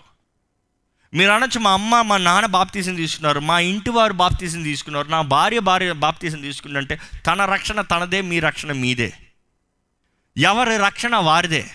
మీరు 1.13 1.31
అనొచ్చు 1.31 1.59
మా 1.59 1.71
అమ్మ 1.71 2.01
మా 2.01 2.17
నాన్న 2.17 2.45
బాప్తీసం 2.45 2.95
తీసుకున్నారు 2.95 3.39
మా 3.39 3.59
ఇంటి 3.59 3.89
వారు 3.89 4.13
బాప్తీసం 4.13 4.63
తీసుకున్నారు 4.63 5.07
నా 5.07 5.21
భార్య 5.21 5.59
భార్య 5.59 5.91
బాప్తీసం 5.91 6.41
తీసుకుందంటే 6.41 6.99
తన 7.27 7.45
రక్షణ 7.45 7.81
తనదే 7.81 8.21
మీ 8.21 8.39
రక్షణ 8.39 8.71
మీదే. 8.71 9.13
ఎవరి 10.37 10.77
రక్షణ 10.77 11.15
వారిదే? 11.15 11.71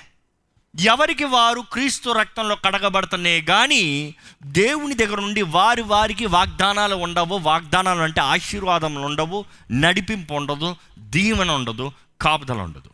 ఎవరికి 0.80 1.24
వారు 1.24 1.60
క్రీస్తు 1.60 2.10
రక్తంలో 2.10 2.54
కడగబడుతున్నాయి 2.54 3.42
కానీ 3.42 4.14
దేవుని 4.42 4.94
దగ్గర 4.94 5.20
నుండి 5.20 5.42
వారి 5.42 5.82
వారికి 5.82 6.26
వాగ్దానాలు 6.26 6.94
ఉండవు. 6.94 7.38
వాగ్దానాలు 7.38 8.00
అంటే 8.00 8.20
ఆశీర్వాదములు 8.20 9.04
ఉండవు 9.04 9.44
నడిపింపు 9.70 10.34
ఉండదు 10.34 10.76
దీవెన 10.98 11.50
ఉండదు 11.50 11.92
కాపుదల 12.20 12.56
ఉండదు. 12.56 12.90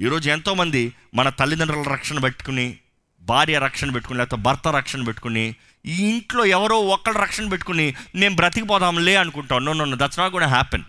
ఈరోజు 0.00 0.30
ఎంతోమంది 0.30 0.94
మన 1.14 1.28
తల్లిదండ్రుల 1.28 1.92
రక్షణ 1.92 2.18
పెట్టుకుని 2.18 2.76
భార్య 3.22 3.58
రక్షణ 3.58 3.90
పెట్టుకుని 3.90 4.18
లేకపోతే 4.18 4.42
భర్త 4.42 4.68
రక్షణ 4.68 5.04
పెట్టుకుని 5.04 5.54
ఈ 5.86 6.08
ఇంట్లో 6.08 6.44
ఎవరో 6.44 6.80
ఒక్కళ్ళు 6.80 7.18
రక్షణ 7.18 7.48
పెట్టుకుని 7.48 7.94
మేము 8.14 8.36
బ్రతికిపోదాంలే 8.36 9.16
అనుకుంటాం. 9.16 9.64
నో 9.64 9.72
నో 9.72 9.96
దట్స్ 9.96 10.18
నాట్ 10.18 10.32
కూడా 10.32 10.46
హ్యాపెన్ 10.46 10.82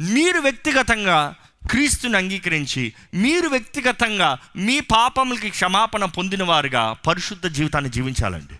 మీరు 0.00 0.40
వ్యక్తిగతంగా 0.40 1.34
క్రీస్తుని 1.70 2.16
అంగీకరించి 2.16 2.92
మీరు 3.14 3.48
వ్యక్తిగతంగా 3.48 4.38
మీ 4.56 4.80
పాపములకి 4.80 5.50
క్షమాపణ 5.50 6.04
పొందిన 6.04 6.42
వారుగా 6.42 6.92
పరిశుద్ధ 6.92 7.46
జీవితాన్ని 7.46 7.90
జీవించాలండి. 7.90 8.58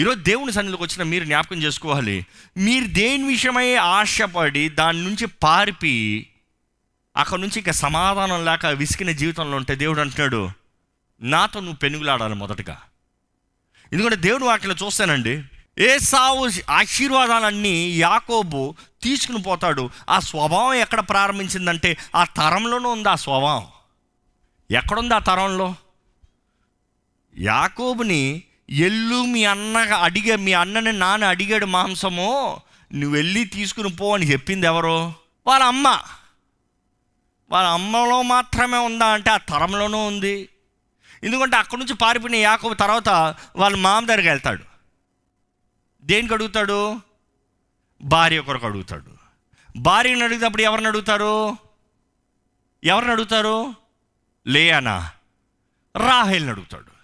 ఈరోజు 0.00 0.20
దేవుని 0.20 0.52
సన్నిధిలోకి 0.52 0.82
వచ్చిన 0.82 1.02
మీరు 1.02 1.24
జ్ఞాపకం 1.24 1.62
చేసుకోవాలి. 1.62 2.26
మీరు 2.56 2.84
దేని 2.84 3.24
విషయమై 3.24 3.74
ఆశపడి 3.74 4.68
దాని 4.68 5.02
నుంచి 5.04 5.26
పారిపి 5.26 6.26
అక్కడ 7.16 7.38
నుంచి 7.38 7.58
ఇంకా 7.58 7.72
సమాధానం 7.72 8.44
లేక 8.44 8.66
విసికిన 8.66 9.10
జీవితంలో 9.10 9.56
ఉంటే 9.56 9.74
దేవుడు 9.74 10.00
అంటున్నాడు 10.00 10.50
నాతో 11.20 11.60
నువ్వు 11.60 11.76
పెనుగులాడాలి 11.76 12.34
మొదటగా. 12.34 12.80
ఎందుకంటే 13.92 14.16
దేవుడు 14.16 14.44
వాటిలో 14.44 14.74
చూస్తానండి 14.86 15.42
ఏ 15.78 15.98
సావు 15.98 16.50
ఆశీర్వాదాలన్నీ 16.70 17.98
యాకోబు 17.98 18.74
తీసుకుని 19.02 19.42
పోతాడు. 19.42 19.90
ఆ 20.10 20.18
స్వభావం 20.18 20.74
ఎక్కడ 20.74 21.00
ప్రారంభించిందంటే 21.00 21.96
ఆ 22.16 22.24
తరంలోనూ 22.24 22.90
ఉంది 22.90 23.08
ఆ 23.08 23.14
స్వభావం. 23.14 23.66
ఎక్కడుంది 24.70 25.14
ఆ 25.14 25.18
తరంలో? 25.18 25.74
యాకోబుని 27.38 28.42
ఎల్లు 28.70 29.24
మీ 29.24 29.44
అన్న 29.44 29.76
అడిగే 29.76 30.36
మీ 30.36 30.52
అన్నని 30.52 30.92
నాన్న 30.92 31.24
అడిగాడు 31.24 31.66
మాంసము 31.66 32.60
నువ్వు 32.94 33.16
వెళ్ళి 33.16 33.44
తీసుకుని 33.44 33.96
పో 33.96 34.14
అని 34.14 34.32
చెప్పింది 34.32 34.66
ఎవరు? 34.66 35.12
వాళ్ళ 35.46 35.64
అమ్మ. 35.64 36.00
వాళ్ళ 37.50 37.68
అమ్మలో 37.68 38.22
మాత్రమే 38.22 38.78
ఉందా 38.78 39.06
అంటే 39.06 39.30
ఆ 39.30 39.36
తరంలోనూ 39.36 40.06
ఉంది. 40.06 40.48
ఎందుకంటే 41.24 41.56
అక్కడి 41.56 41.80
నుంచి 41.80 41.94
పారిపోయిన 41.94 42.36
యాకోబు 42.36 42.74
తర్వాత 42.74 43.34
వాళ్ళ 43.56 43.76
మామ 43.76 44.06
దగ్గరికి 44.06 44.28
వెళ్తాడు. 44.28 44.69
దేనికి 46.04 46.34
అడుగుతాడు? 46.34 47.00
భార్య 48.02 48.40
కొరకు 48.40 48.66
అడుగుతాడు. 48.66 49.20
భార్యని 49.76 50.24
అడిగినప్పుడు 50.24 50.62
ఎవరిని 50.62 50.88
అడుగుతారు? 50.88 51.56
ఎవరిని 52.84 53.12
అడుగుతారు? 53.12 53.74
లేయానా? 54.46 55.10
రాహేల్ని 55.96 56.50
అడుగుతాడు. 56.50 57.00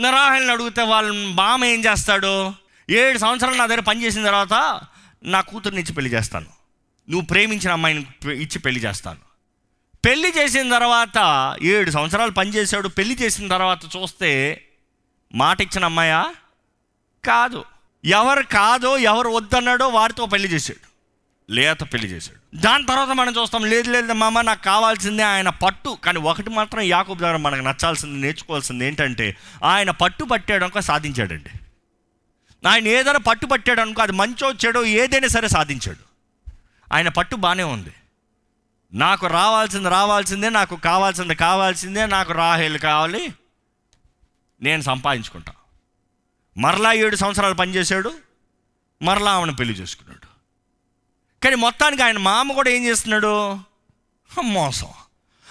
నా 0.00 0.10
రాహేల్ని 0.10 0.52
అడిగితే 0.52 0.82
వాళ్ళ 0.82 1.34
బామ 1.34 1.64
ఏం 1.64 1.84
చేస్తాడు? 1.84 2.52
ఏడు 2.90 3.18
సంవత్సరాలు 3.18 3.56
నా 3.56 3.66
దగ్గర 3.66 3.80
పనిచేసిన 3.80 4.24
తర్వాత 4.24 4.80
నా 5.22 5.40
కూతుర్ని 5.40 5.80
ఇచ్చి 5.80 5.94
పెళ్ళి 5.94 6.12
చేస్తాను. 6.12 6.46
నువ్వు 7.10 7.26
ప్రేమించిన 7.26 7.72
అమ్మాయిని 7.72 8.06
ఇచ్చి 8.26 8.58
పెళ్ళి 8.58 8.80
చేస్తాను. 8.80 9.20
పెళ్ళి 10.04 10.32
చేసిన 10.38 10.70
తర్వాత 10.70 11.56
ఏడు 11.62 11.90
సంవత్సరాలు 11.90 12.30
పనిచేశాడు. 12.30 12.88
పెళ్ళి 12.88 13.14
చేసిన 13.14 13.48
తర్వాత 13.48 13.84
చూస్తే 13.84 14.64
మాట 15.34 15.60
ఇచ్చిన 15.60 15.84
అమ్మాయా? 15.84 16.34
కాదు. 17.24 17.64
ఎవరు 18.04 18.42
కాదో 18.42 18.98
ఎవరు 18.98 19.28
వద్దన్నాడో 19.28 19.88
వారితో 19.88 20.26
పెళ్ళి 20.26 20.48
చేశాడు. 20.48 20.92
లేత 21.52 21.82
పెళ్ళి 21.82 22.08
చేశాడు. 22.08 22.56
దాని 22.56 22.86
తర్వాత 22.86 23.08
మనం 23.08 23.34
చూస్తాం 23.42 23.64
లేదు 23.64 23.90
లేదు 23.90 24.12
మామ 24.12 24.40
నాకు 24.40 24.62
కావాల్సిందే 24.62 25.22
ఆయన 25.22 25.48
పట్టు. 25.48 25.98
కానీ 26.04 26.18
ఒకటి 26.18 26.50
మాత్రం 26.50 26.80
యాకూబ్ 26.80 27.18
ద్వారా 27.18 27.36
మనకు 27.36 27.60
నచ్చాల్సింది 27.60 28.20
నేర్చుకోవాల్సింది 28.20 28.86
ఏంటంటే 28.86 29.36
ఆయన 29.64 29.90
పట్టు 29.90 30.24
పట్టాడు 30.24 30.80
సాధించాడండి. 30.80 31.50
ఆయన 32.68 32.88
ఏదైనా 32.88 33.18
పట్టు 33.18 33.46
పట్టాడు 33.46 33.80
అనుకో 33.80 34.02
అది 34.02 34.12
మంచో 34.12 34.52
చెడో 34.52 34.84
ఏదైనా 34.84 35.28
సరే 35.28 35.48
సాధించాడు. 35.48 36.12
ఆయన 36.94 37.08
పట్టు 37.08 37.36
బాగానే 37.36 37.62
ఉంది. 37.62 37.92
నాకు 38.94 39.26
రావాల్సింది 39.26 39.88
రావాల్సిందే 39.88 40.50
నాకు 40.50 40.76
కావాల్సింది 40.76 41.34
కావాల్సిందే 41.34 42.06
నాకు 42.06 42.32
రాహేలు 42.32 42.78
కావాలి 42.78 43.34
నేను 44.62 44.82
సంపాదించుకుంటా. 44.82 45.52
మరలా 46.56 46.92
ఏడు 46.92 47.16
సంవత్సరాలు 47.16 47.54
పనిచేశాడు 47.54 48.14
మరలా 49.02 49.32
ఆమెను 49.32 49.56
పెళ్ళి 49.56 49.74
చేసుకున్నాడు. 49.74 50.32
కానీ 51.44 51.56
మొత్తానికి 51.56 52.02
ఆయన 52.02 52.18
మామ 52.18 52.52
కూడా 52.52 52.70
ఏం 52.70 52.84
చేస్తున్నాడు? 52.84 53.58
మోసం. 54.42 54.88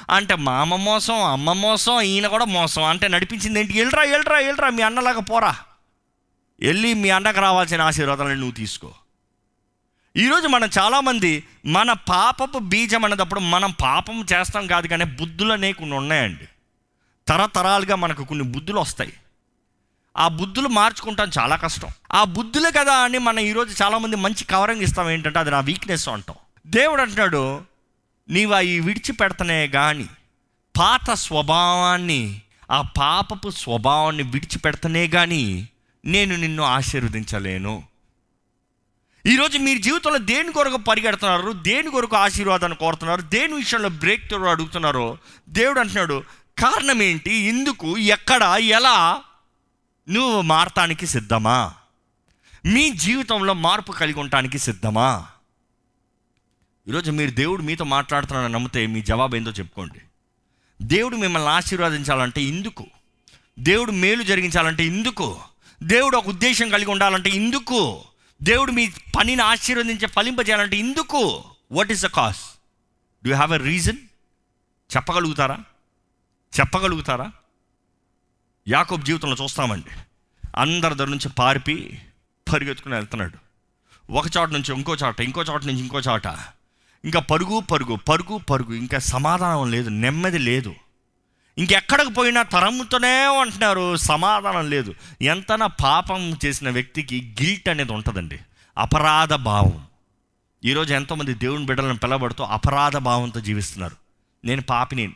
అంటే 0.09 0.35
మామ 0.35 0.75
మోసం 0.75 1.23
అమ్మ 1.23 1.53
మోసం 1.53 2.01
ఈయన 2.01 2.27
కూడా 2.27 2.45
మోసం. 2.45 2.83
అంటే 2.83 3.07
నడిపించింది 3.07 3.59
ఏంటి? 3.59 3.73
వెళ్ళరా 3.73 4.03
వెళ్ళరా 4.03 4.37
వెళ్ళరా 4.37 4.69
మీ 4.69 4.81
అన్నలాగా 4.81 5.19
పోరా. 5.19 5.55
వెళ్ళి 6.59 6.93
మీ 6.93 7.09
అన్నకు 7.09 7.39
రావాల్సిన 7.39 7.81
ఆశీర్వాదాలను 7.81 8.35
నువ్వు 8.35 8.51
తీసుకో. 8.51 8.93
ఈరోజు 10.17 10.47
మనం 10.47 10.69
చాలామంది 10.79 11.47
మన 11.65 11.93
పాపపు 11.93 12.59
బీజం 12.59 13.05
అన్నదప్పుడు 13.05 13.39
మనం 13.39 13.71
పాపం 13.71 14.25
చేస్తాం 14.33 14.67
కాదు 14.67 14.87
కానీ 14.87 15.05
బుద్ధులు 15.05 15.53
అనేవి 15.53 15.73
కొన్ని 15.73 15.95
ఉన్నాయండి. 15.97 16.47
తరతరాలుగా 17.27 17.95
మనకు 17.95 18.23
కొన్ని 18.23 18.45
బుద్ధులు 18.45 18.79
వస్తాయి. 18.79 19.13
ఆ 20.17 20.27
బుద్ధులు 20.27 20.67
మార్చుకుంటాం 20.67 21.31
చాలా 21.39 21.55
కష్టం. 21.55 21.89
ఆ 22.11 22.23
బుద్ధులే 22.23 22.71
కదా 22.71 22.93
అని 22.93 23.17
మనం 23.17 23.39
ఈరోజు 23.39 23.83
చాలామంది 23.83 24.15
మంచి 24.15 24.43
కవరింగ్ 24.43 24.81
ఇస్తాం 24.81 25.09
ఏంటంటే 25.09 25.39
అది 25.39 25.51
నా 25.51 25.59
వీక్నెస్ 25.59 26.09
అంటాం. 26.09 26.35
దేవుడు 26.67 27.01
అంటున్నాడు 27.01 27.61
నీవు 28.29 28.53
అవి 28.53 28.79
విడిచిపెడతనే 28.79 29.67
కానీ 29.67 30.05
పాత 30.79 31.11
స్వభావాన్ని 31.11 32.41
ఆ 32.71 32.81
పాపపు 32.81 33.49
స్వభావాన్ని 33.49 34.23
విడిచిపెడతనే 34.23 35.07
కానీ 35.07 35.69
నేను 36.05 36.35
నిన్ను 36.35 36.63
ఆశీర్వదించలేను. 36.63 37.83
ఈరోజు 39.25 39.57
మీరు 39.57 39.79
జీవితంలో 39.79 40.17
దేని 40.17 40.51
కొరకు 40.51 40.77
పరిగెడుతున్నారు 40.77 41.51
దేని 41.51 41.89
కొరకు 41.89 42.15
ఆశీర్వాదాన్ని 42.15 42.77
కోరుతున్నారు 42.77 43.21
దేని 43.21 43.53
విషయంలో 43.53 43.89
బ్రేక్ 43.89 44.27
త్రూ 44.27 44.45
అడుగుతున్నారో 44.45 45.17
దేవుడు 45.49 45.79
అంటున్నాడు 45.79 46.23
కారణం 46.59 47.01
ఏంటి? 47.01 47.33
ఎందుకు? 47.35 47.97
ఎక్కడ? 47.97 48.43
ఎలా? 48.59 49.21
నువ్వు 50.09 50.41
మారటానికి 50.41 51.07
సిద్ధమా? 51.07 51.73
మీ 52.65 52.89
జీవితంలో 52.89 53.53
మార్పు 53.53 53.91
కలిగి 53.91 54.19
ఉండటానికి 54.19 54.59
సిద్ధమా? 54.59 55.27
ఈరోజు 56.87 57.11
మీరు 57.11 57.31
దేవుడు 57.31 57.61
మీతో 57.61 57.83
మాట్లాడుతున్నాడని 57.83 58.53
నమ్మితే 58.53 58.87
మీ 58.87 59.01
జవాబు 59.01 59.35
ఏందో 59.35 59.51
చెప్పుకోండి. 59.51 59.99
దేవుడు 60.81 61.15
మిమ్మల్ని 61.15 61.49
ఆశీర్వదించాలంటే 61.49 62.43
ఇందుకు. 62.43 62.87
దేవుడు 63.59 63.91
మేలు 63.91 64.23
జరిగించాలంటే 64.23 64.85
ఇందుకు. 64.85 65.39
దేవుడు 65.83 66.17
ఒక 66.17 66.27
ఉద్దేశం 66.27 66.69
కలిగి 66.69 66.91
ఉండాలంటే 66.91 67.29
ఇందుకు. 67.29 68.03
దేవుడు 68.43 68.71
మీ 68.71 68.93
పనిని 69.17 69.41
ఆశీర్వదించే 69.41 70.07
ఫలింపజేయాలంటే 70.07 70.77
ఇందుకు. 70.77 71.43
What 71.71 71.91
is 71.91 72.03
the 72.03 72.07
cause 72.07 72.41
do 73.25 73.33
have 73.33 73.53
a 73.53 73.57
reason 73.57 73.97
చెప్పగలుగుతారా? 74.95 75.57
చెప్పగలుగుతారా? 76.59 77.31
యాకోబ్ 78.67 79.03
జీవితంలో 79.03 79.35
చూస్తామండి. 79.43 79.89
అందరి 80.57 80.95
దగ్గర 80.95 81.09
నుంచి 81.09 81.29
పారిపి 81.29 82.01
పరిగెత్తుకుని 82.53 82.95
వెళ్తున్నాడు. 82.95 83.37
ఒక 84.11 84.25
చోట 84.37 84.49
నుంచి 84.49 84.73
ఇంకో 84.73 84.95
చోట 84.95 85.19
ఇంకో 85.19 85.43
చోట 85.43 85.65
నుంచి 85.65 85.79
ఇంకో 85.79 85.99
చోట. 85.99 86.25
ఇంకా 87.05 87.19
పరుగు 87.19 87.59
పరుగు 87.59 87.95
పరుగు 87.95 88.37
పరుగు. 88.37 88.73
ఇంకా 88.73 88.99
సమాధానం 88.99 89.71
లేదు 89.71 89.89
నెమ్మది 89.89 90.37
లేదు. 90.37 90.75
ఇంకెక్కడికి 91.57 92.13
పోయినా 92.13 92.43
తరముతోనే 92.43 93.27
ఉంటున్నారు 93.27 93.95
సమాధానం 93.95 94.69
లేదు. 94.69 94.95
ఎంతనా 95.21 95.67
పాపం 95.67 96.37
చేసిన 96.45 96.69
వ్యక్తికి 96.69 97.35
గిల్ట్ 97.41 97.69
అనేది 97.69 97.91
ఉంటుందండి. 97.91 98.39
అపరాధ 98.77 99.33
భావం. 99.33 99.83
ఈరోజు 100.65 100.93
ఎంతోమంది 100.93 101.33
దేవుని 101.33 101.65
బిడ్డలను 101.65 101.97
పిలబడుతూ 101.97 102.43
అపరాధ 102.43 102.97
భావంతో 102.97 103.39
జీవిస్తున్నారు. 103.39 103.95
నేను 104.45 104.61
పాపిని 104.61 105.07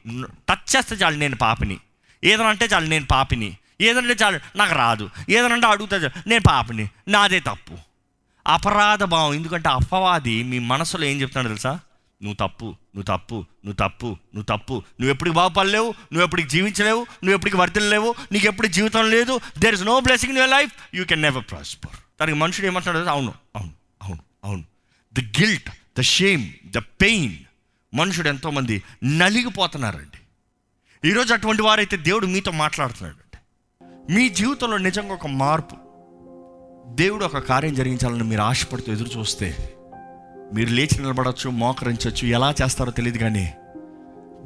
టచ్ 0.49 0.75
చేస్తే 0.75 0.95
చాలు 0.95 1.17
నేను 1.17 1.35
పాపిని. 1.35 1.79
ఏదైనా 2.25 2.49
అంటే 2.49 2.65
చాలు 2.73 2.85
నేను 2.85 3.05
పాపిని. 3.05 3.57
ఏదంటే 3.81 4.15
చాలు 4.23 4.39
నాకు 4.55 4.75
రాదు. 4.75 5.09
ఏదనంటే 5.29 5.67
అడుగుతా 5.67 5.97
చాలు 5.97 6.29
నేను 6.29 6.43
పాపిని. 6.47 6.89
నాదే 7.07 7.39
తప్పు. 7.39 7.77
అపరాధ 8.47 9.03
భావం 9.03 9.33
ఎందుకంటే 9.33 9.69
అపవాది 9.69 10.43
మీ 10.43 10.59
మనసులో 10.59 11.05
ఏం 11.05 11.21
చెప్తున్నాడు 11.21 11.47
తెలుసా? 11.47 11.79
నువ్వు 12.23 12.47
తప్పు 12.47 12.65
నువ్వు 12.65 13.17
తప్పు 13.17 13.35
నువ్వు 13.35 13.73
తప్పు 13.73 14.05
నువ్వు 14.05 14.43
తప్పు. 14.43 14.73
నువ్వు 14.73 15.09
ఎప్పటికి 15.09 15.35
బాగుపడలేవు 15.35 15.85
నువ్వు 15.85 16.23
ఎప్పటికి 16.23 16.49
జీవించలేవు 16.49 17.01
నువ్వు 17.23 17.33
ఎప్పటికి 17.33 17.57
వర్తిల్లేవు 17.57 18.15
నీకు 18.31 18.47
ఎప్పుడు 18.47 18.67
జీవితం 18.67 19.09
లేదు. 19.09 19.39
There 19.59 19.73
is 19.73 19.83
no 19.83 19.99
blessing 19.99 20.31
in 20.31 20.37
your 20.37 20.51
life 20.51 20.71
you 20.93 21.05
can 21.05 21.21
never 21.21 21.45
prosper 21.49 21.95
దానికి 22.21 22.37
మనుషుడు 22.37 22.65
ఏమంటున్నాడు 22.65 23.07
అవును 23.09 23.33
అవును 23.55 23.71
అవును 24.01 24.21
అవును. 24.43 24.63
The 25.13 25.19
guilt 25.39 25.69
the 25.99 26.01
shame 26.01 26.45
the 26.65 26.77
pain 26.77 27.35
మనుషుడు 27.93 28.29
ఎంతోమంది 28.29 28.83
నలిగిపోతున్నారండి. 29.03 30.14
ఈరోజు 31.05 31.33
అటువంటి 31.33 31.61
వారైతే 31.61 31.97
దేవుడు 31.97 32.25
మీతో 32.25 32.51
మాట్లాడుతున్నాడు 32.51 33.37
మీ 34.11 34.29
జీవితంలో 34.29 34.77
నిజంగా 34.77 35.13
ఒక 35.13 35.27
మార్పు. 35.27 35.75
దేవుడు 36.95 37.25
ఒక 37.25 37.37
కార్యం 37.37 37.73
జరిగించాలని 37.73 38.23
మీరు 38.23 38.41
ఆశపడుతూ 38.41 38.91
ఎదురు 38.91 39.19
చూస్తే 39.19 39.73
మీరు 40.53 40.69
లేచి 40.69 40.99
నిలబడచ్చు 40.99 41.49
మోకరించవచ్చు 41.49 42.27
ఎలా 42.27 42.53
చేస్తారో 42.63 42.91
తెలియదు 42.91 43.17
కానీ 43.17 43.53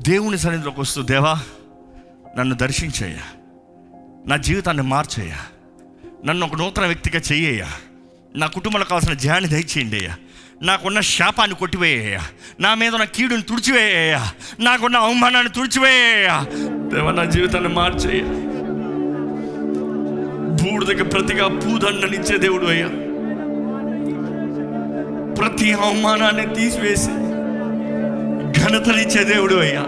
దేవుని 0.01 0.38
సన్నిధిలోకి 0.38 0.82
వస్తూ 0.82 1.01
దేవా 1.01 1.41
నన్ను 2.38 2.56
దర్శించయ్యా. 2.56 3.24
నా 4.25 4.38
జీవితాన్ని 4.38 4.84
మార్చయ్యా. 4.84 5.38
నన్ను 6.25 6.46
ఒక 6.46 6.56
నూతన 6.56 6.86
వ్యక్తిగా 6.86 7.20
చెయ్యయ్యా. 7.20 7.68
నా 8.36 8.48
కుటుంబంలో 8.48 8.86
కావాల్సిన 8.86 9.13
ధ్యాన్ని 9.13 9.50
దయచేయండి 9.50 9.96
అయ్యా. 9.96 10.18
నాకున్న 10.63 10.99
శాపాన్ని 10.99 11.55
కొట్టివేయ. 11.55 12.19
నా 12.59 12.75
మీద 12.75 12.93
ఉన్న 12.93 13.03
కీడుని 13.05 13.41
తుడిచివేయ. 13.41 14.19
నాకున్న 14.59 14.97
అవమానాన్ని 14.97 15.51
తుడిచివేయ్యా 15.51 16.45
దేవా 16.93 17.11
నా 17.11 17.25
జీవితాన్ని 17.25 17.73
మార్చేయ. 17.73 18.21
బూడిదకి 20.63 21.03
ప్రతిగా 21.03 21.47
పూదండనిచ్చే 21.47 22.37
దేవుడు 22.37 22.65
అయ్యా. 22.65 22.87
ప్రతి 25.35 25.73
అవమానాన్ని 25.73 26.55
తీసివేసి 26.55 27.11
ఘనతనిచ్చే 28.61 29.23
దేవుడు 29.23 29.55
అయ్యా. 29.55 29.81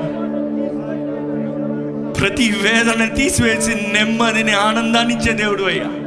ప్రతి 2.14 2.52
వేదన 2.52 3.14
తీసివేసి 3.14 3.76
నెమ్మదిని 3.76 4.52
ఆనందాన్నిచ్చే 4.52 5.34
దేవుడు 5.34 5.64
అయ్యా. 5.64 6.01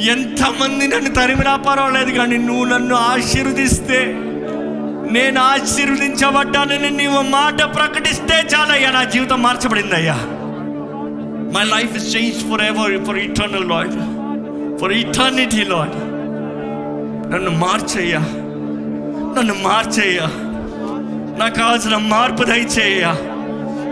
ఎంతమంది 0.00 0.88
నన్ను 0.88 1.10
తరిమినా 1.10 1.56
పర్వాలేదు 1.56 2.10
కానీ 2.10 2.36
నువ్వు 2.38 2.64
నన్ను 2.64 2.94
ఆశీర్వదిస్తే 2.94 4.00
నేను 5.10 5.40
ఆశీర్వదించబడ్డానని 5.40 6.90
నీవు 6.90 7.20
మాట 7.30 7.62
ప్రకటిస్తే 7.62 8.34
చాలయ్యా 8.54 8.90
నా 8.90 9.04
జీవితం 9.04 9.42
మార్చబడింది 9.42 9.94
అయ్యా 9.94 10.14
my 11.54 11.64
life 11.64 11.96
is 11.96 12.16
change 12.16 12.50
forever 12.62 13.04
for 13.04 13.18
eternal 13.18 13.68
Lord 13.68 13.94
for 14.80 14.92
eternity 14.92 15.64
Lord 15.64 15.96
నన్ను 17.32 17.50
మార్చయ్యా 17.50 18.20
నన్ను 19.36 19.54
మార్చేయ్యా 19.62 20.26
నాకు 21.38 21.58
కావాల్సిన 21.58 21.96
మార్పు 21.96 22.44
దయచేయ్యా. 22.44 23.12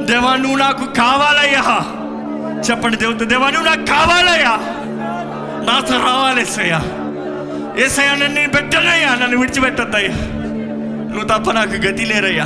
దేవా 0.05 0.37
నువ్వు 0.37 0.59
నాకు 0.59 0.85
కావాలయ్యా. 0.85 1.63
చెప్పండి 2.61 2.97
దేవుతో 2.97 3.25
దేవా 3.25 3.51
నువ్వు 3.51 3.69
నాకు 3.69 3.87
కావాలయ్యా. 3.87 4.53
నాతో 5.71 5.97
రావాలి 5.97 6.43
ఎస్సయ్యా 6.43 6.81
ఏసయ్యా 7.85 8.13
నన్ను 8.13 8.27
నేను 8.27 8.53
పెట్టనయ్యా 8.53 9.15
నన్ను 9.15 9.39
విడిచిపెట్టద్దయ్యా. 9.39 10.15
నువ్వు 11.13 11.29
తప్ప 11.29 11.51
నాకు 11.51 11.71
గతి 11.71 12.05
లేరయ్యా. 12.05 12.45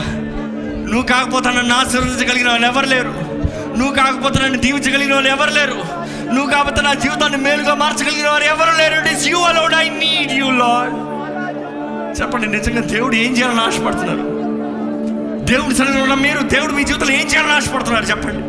నువ్వు 0.91 1.03
కాకపోతే 1.03 1.49
నన్ను 1.49 1.75
ఆశీర్వదించగలిగిన 1.75 2.49
వాళ్ళు 2.49 2.67
ఎవరు 2.67 2.87
లేరు. 2.87 3.15
నువ్వు 3.79 3.95
కాకపోతే 3.95 4.43
నన్ను 4.43 4.59
దీవించగలిగిన 4.59 5.15
వాళ్ళు 5.15 5.31
ఎవరు 5.31 5.51
లేరు. 5.51 6.05
నువ్వు 6.35 6.51
కాకపోతే 6.51 6.83
నా 6.83 6.95
జీవితాన్ని 6.95 7.39
మేలుగా 7.39 7.75
మార్చగలిగిన 7.75 8.29
వారు 8.29 8.43
ఎవరు 8.43 8.77
లేరు. 8.79 9.15
Is 9.15 9.29
you 9.29 9.39
allowed 9.39 9.75
I 9.75 9.89
need 9.89 10.33
you 10.33 10.51
Lord 10.51 10.95
చెప్పండి 12.21 12.47
నిజంగా 12.47 12.81
దేవుడు 12.81 13.15
ఏం 13.15 13.33
చేయాలని 13.33 13.61
ఆశపడుతున్నారు? 13.61 14.23
దేవుడి 15.45 15.75
సన్నిధిలో 15.75 16.03
ఉన్న 16.03 16.15
మీరు 16.15 16.39
దేవుడు 16.39 16.73
మీ 16.73 16.85
జీవితంలో 16.85 17.13
ఏం 17.13 17.27
చేయాలని 17.27 17.53
ఆశపడుతున్నారు? 17.53 18.05
చెప్పండి. 18.05 18.43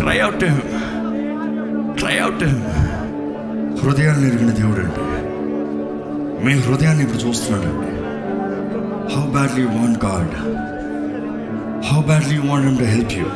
క్రై 0.00 0.20
అవుట్ 0.20 0.44
క్రై 1.98 2.18
అవుట్ 2.18 2.44
హృదయాన్ని 3.82 4.28
ఎరిగిన 4.28 4.50
దేవుడు 4.50 4.80
అండి 4.80 5.02
మీ 6.44 6.52
హృదయాన్ని 6.58 7.04
ఇప్పుడు 7.04 7.18
చూస్తున్నాడండి 7.18 7.88
how 9.14 9.30
badly 9.30 9.64
want 9.64 10.04
God 10.04 10.34
how 11.86 12.02
badly 12.02 12.38
want 12.48 12.78
to 12.78 12.84
help 12.84 13.12
you 13.12 13.26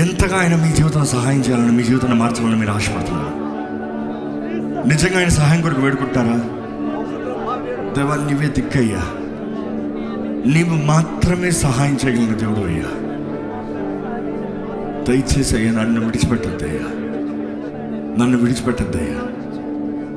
ఎంతగా 0.00 0.36
ఆయన 0.36 0.56
మీ 0.56 0.72
జీవితంలో 0.72 1.04
సహాయం 1.06 1.40
చేయాలని 1.40 1.72
మీ 1.72 1.82
జీవితాన్ని 1.82 2.18
మార్చాలని 2.18 2.56
మీరు 2.56 2.70
ఆశపడుతున్నారు? 2.70 3.32
నిజంగా 4.88 5.18
ఆయన 5.18 5.28
సహాయం 5.28 5.62
కొరకు 5.62 5.80
వేడుకుంటారా 5.80 6.36
దేవా 7.96 8.16
నీవే 8.16 8.46
దిక్కయ్యా. 8.48 9.02
నీవు 10.46 10.86
మాత్రమే 10.86 11.50
సహాయం 11.50 11.98
చేయగలిగిన 12.04 12.36
దేవుడు 12.36 12.60
అయ్యా 12.66 12.90
దయచేసి 15.06 15.56
అయ్యా 15.56 15.72
నన్ను 15.72 16.00
విడిచిపెట్టద్దయ్యా. 16.00 16.86
నన్ను 18.18 18.38
విడిచిపెట్టద్దయ్యా. 18.38 19.20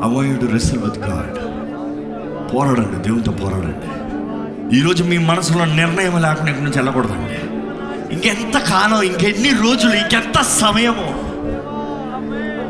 అవాయిడ్ 0.04 0.54
రెస్ల్ 0.54 0.78
విత్ 0.78 1.00
గాడ్ 1.00 1.38
పోరాడండి 2.54 3.04
దేవునితో 3.04 3.32
పోరాడండి. 3.32 3.88
ఈరోజు 4.78 5.04
మీ 5.04 5.18
మనసులో 5.18 5.66
నిర్ణయం 5.66 5.96
లేకుండా 5.96 6.32
ఇక్కడి 6.32 6.64
నుంచి 6.64 6.78
వెళ్ళకూడదండి. 6.78 7.58
ఇంకెంత 8.14 8.58
కాలం 8.58 9.02
ఇంకెన్ని 9.02 9.50
రోజులు 9.50 9.94
ఇంకెంత 9.94 10.42
సమయము? 10.42 11.28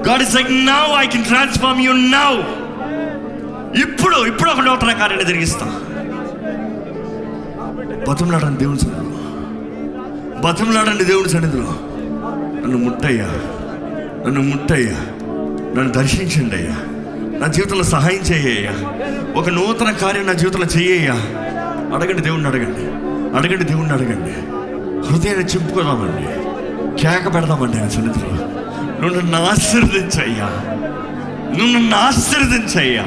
God 0.10 0.22
is 0.22 0.36
like 0.36 0.52
now 0.52 0.96
I 0.98 1.08
can 1.08 1.26
transform 1.26 1.82
you 1.82 1.94
now 1.94 2.36
ఇప్పుడు 3.82 4.26
ఇప్పుడు 4.26 4.50
ఒక 4.50 4.60
నూతన 4.60 4.92
కార్యాన్ని 4.92 5.30
జరిగిస్తా. 5.30 5.82
బతుమలాడండి 8.10 8.60
దేవుని 8.60 8.80
సన్నిధిలో. 8.80 9.08
బతుమలాడండి 10.42 11.04
దేవుని 11.04 11.30
సన్నిధిలో. 11.30 11.74
నన్ను 12.62 12.78
ముట్టయ్యా. 12.78 13.26
నన్ను 14.26 14.42
ముట్టయ్యా. 14.42 15.17
నన్ను 15.78 15.92
దర్శించండి 15.92 16.56
అయ్యా. 16.56 16.76
నా 17.40 17.48
జీవితంలో 17.48 17.84
సహాయం 17.84 18.20
చేయ్యా 18.20 18.72
ఒక 19.40 19.50
నూతన 19.50 19.92
కార్యం 19.92 20.28
నా 20.28 20.34
జీవితంలో 20.34 20.66
చెయ్యయ్యా 20.66 21.14
అడగండి 21.96 22.22
దేవుణ్ణి 22.22 22.48
అడగండి. 22.48 22.82
అడగండి 23.38 23.64
దేవుణ్ణి 23.64 23.94
అడగండి. 23.94 24.32
హృదయాన్ని 25.08 25.46
చింపుకోదామండి. 25.46 26.48
కేక 27.02 27.36
పెడదామండి 27.36 27.78
ఆయన 27.78 27.90
సన్నిధిలో. 27.90 28.30
నువ్వు 29.02 29.20
నన్ను 29.20 29.46
ఆశీర్వదించయ్యా 29.46 30.46
నువ్వు 31.58 31.78
నన్ను 31.78 31.98
ఆశీర్వదించయ్యా 31.98 33.04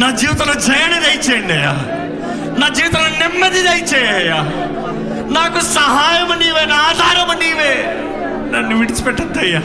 నా 0.00 0.10
జీవితంలో 0.10 0.52
చేయని 0.52 1.00
దయచేయండి 1.00 1.52
అయ్యా. 1.52 1.72
నా 2.58 2.68
జీవితంలో 2.68 3.08
నెమ్మది 3.08 3.62
దయచేయ్యా 3.62 4.36
నాకు 5.32 5.64
సహాయము 5.64 6.34
నీవే 6.34 6.64
నా 6.64 6.76
ఆధారము 6.76 7.32
నీవే. 7.32 7.84
నన్ను 8.56 8.78
విడిచిపెట్టద్దయ్యా. 8.78 9.62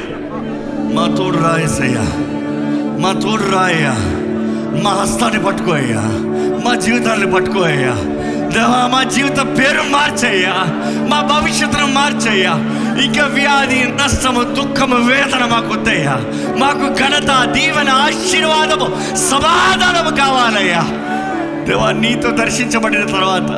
మా 0.95 1.15
తోడు 1.17 1.38
రాయేసయ్యా 1.38 2.06
మా 2.99 3.12
తోడు 3.13 3.56
రాయ్యా 3.56 3.93
మా 4.84 4.91
హస్తాన్ని 4.91 5.43
పట్టుకోయ్యా 5.43 6.04
మా 6.65 6.75
జీవితాన్ని 6.75 7.32
పట్టుకోయ్యా 7.32 7.93
దేవా 8.49 8.88
మా 8.88 9.04
జీవిత 9.04 9.39
పేరు 9.58 9.82
మార్చయ్యా. 9.89 10.54
మా 11.08 11.21
భవిష్యత్తును 11.21 11.88
మార్చయ్యా. 11.88 12.54
ఇక 13.06 13.21
వ్యాధి 13.21 13.84
నష్టము 13.84 14.43
దుఃఖము 14.43 14.95
వేదన 14.95 15.45
మాకు 15.45 15.73
వద్దయ్యా. 15.73 16.15
మాకు 16.58 16.93
ఘనత 16.93 17.32
దీవెన 17.52 17.89
ఆశీర్వాదము 17.89 18.88
సమాధానము 19.30 20.17
కావాలయ్యా. 20.17 20.84
దేవా 21.65 21.91
నీతో 21.91 22.32
దర్శించబడిన 22.32 23.06
తర్వాత 23.06 23.52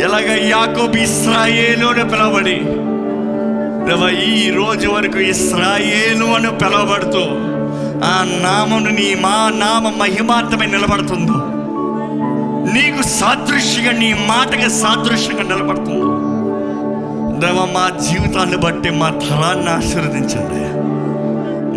ఎలాగ 0.00 0.48
యాకోబు 0.48 0.96
ఇస్రాయేలోనే 0.96 2.00
అని 2.00 2.10
పిలవబడి 2.10 2.56
దేవా 3.86 4.08
ఈ 4.10 4.50
రోజు 4.50 4.88
వరకు 4.88 5.18
ఇస్రాయేలు 5.18 6.24
అని 6.24 6.50
పిలవబడుతూ 6.58 7.22
ఆ 8.04 8.14
నామను 8.44 8.90
నీ 8.90 9.14
మా 9.14 9.50
నామ 9.54 9.88
మహిమార్థమై 10.00 10.66
నిలబడుతుందో. 10.66 11.38
నీకు 12.74 13.02
సాదృశ్యంగా 13.02 13.92
నీ 13.92 14.14
మాటకి 14.30 14.70
సాదృశ్యంగా 14.70 15.42
నిలబడుతుందో. 15.42 16.10
దేవ 17.40 17.58
మా 17.74 17.88
జీవితాన్ని 18.06 18.56
బట్టి 18.56 18.90
మా 18.90 19.08
తరాన్ని 19.24 19.70
ఆశీర్వదించండి 19.70 20.62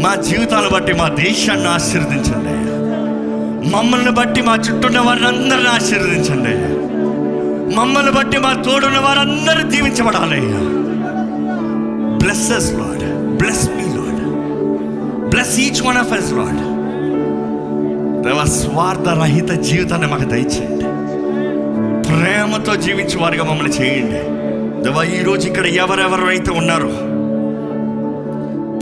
మా 0.03 0.15
జీవితాన్ని 0.15 0.69
బట్టి 0.69 0.93
మా 0.93 1.07
దేశాన్ని 1.23 1.67
ఆశీర్వదించండి 1.67 2.55
మమ్మల్ని 3.75 4.11
బట్టి 4.11 4.41
మా 4.41 4.55
చుట్టూన్న 4.55 4.99
వారిని 4.99 5.27
అందరిని 5.27 5.69
ఆశీర్వదించండి 5.69 6.55
మమ్మల్ని 7.75 8.11
బట్టి 8.11 8.37
మా 8.37 8.53
తోడున్న 8.65 8.99
వారందరూ 8.99 9.63
Bless 12.27 12.51
us, 12.51 12.65
Lord. 12.73 13.01
Bless 13.39 13.59
me 13.67 13.83
Lord. 13.91 14.17
Bless 15.31 15.51
each 15.65 15.79
one 15.85 15.97
of 15.97 16.11
us, 16.11 16.25
Lord. 16.31 16.57
దేవ 18.25 18.41
స్వార్థ 18.55 19.07
రహిత 19.21 19.51
జీవితాన్ని 19.61 20.07
మాకు 20.07 20.25
దయచేయండి 20.25 20.87
ప్రేమతో 22.07 22.73
జీవించే 22.85 23.17
వారిగా 23.21 23.43
మమ్మల్ని 23.43 23.73
చేయండి 23.77 24.21
దేవా 24.83 25.03
ఈరోజు 25.13 25.43
ఇక్కడ 25.47 25.65
ఎవరెవరు 25.77 26.27
అయితే 26.27 26.51
ఉన్నారో 26.53 26.91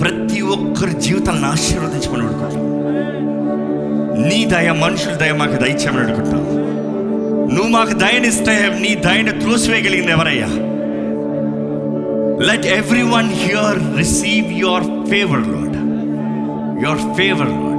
ప్రతి 0.02 0.42
ఒక్కరి 0.56 0.96
జీవితాలను 1.00 1.50
ఆశీర్వదించమని 1.54 2.26
అడుగుతాం 2.26 2.62
నీ 4.28 4.40
దయ 4.54 4.72
మనుషుల 4.84 5.16
దయ 5.16 5.34
మాకు 5.34 5.60
దయచేయమని 5.66 6.06
అడుగుతాం 6.08 6.44
నువ్వు 7.54 7.72
మాకు 7.72 7.96
దయనిస్తే 8.06 8.56
నీ 8.80 8.94
దయని 9.08 9.36
త్రోసివేయగలిగింది 9.44 10.14
ఎవరయ్యా 10.14 10.50
let 12.42 12.66
everyone 13.02 13.30
here 13.30 13.98
receive 13.98 14.54
your 14.54 14.84
favour 14.84 15.48
Lord 15.48 15.76
your 16.86 17.18
favour 17.18 17.48
Lord 17.48 17.76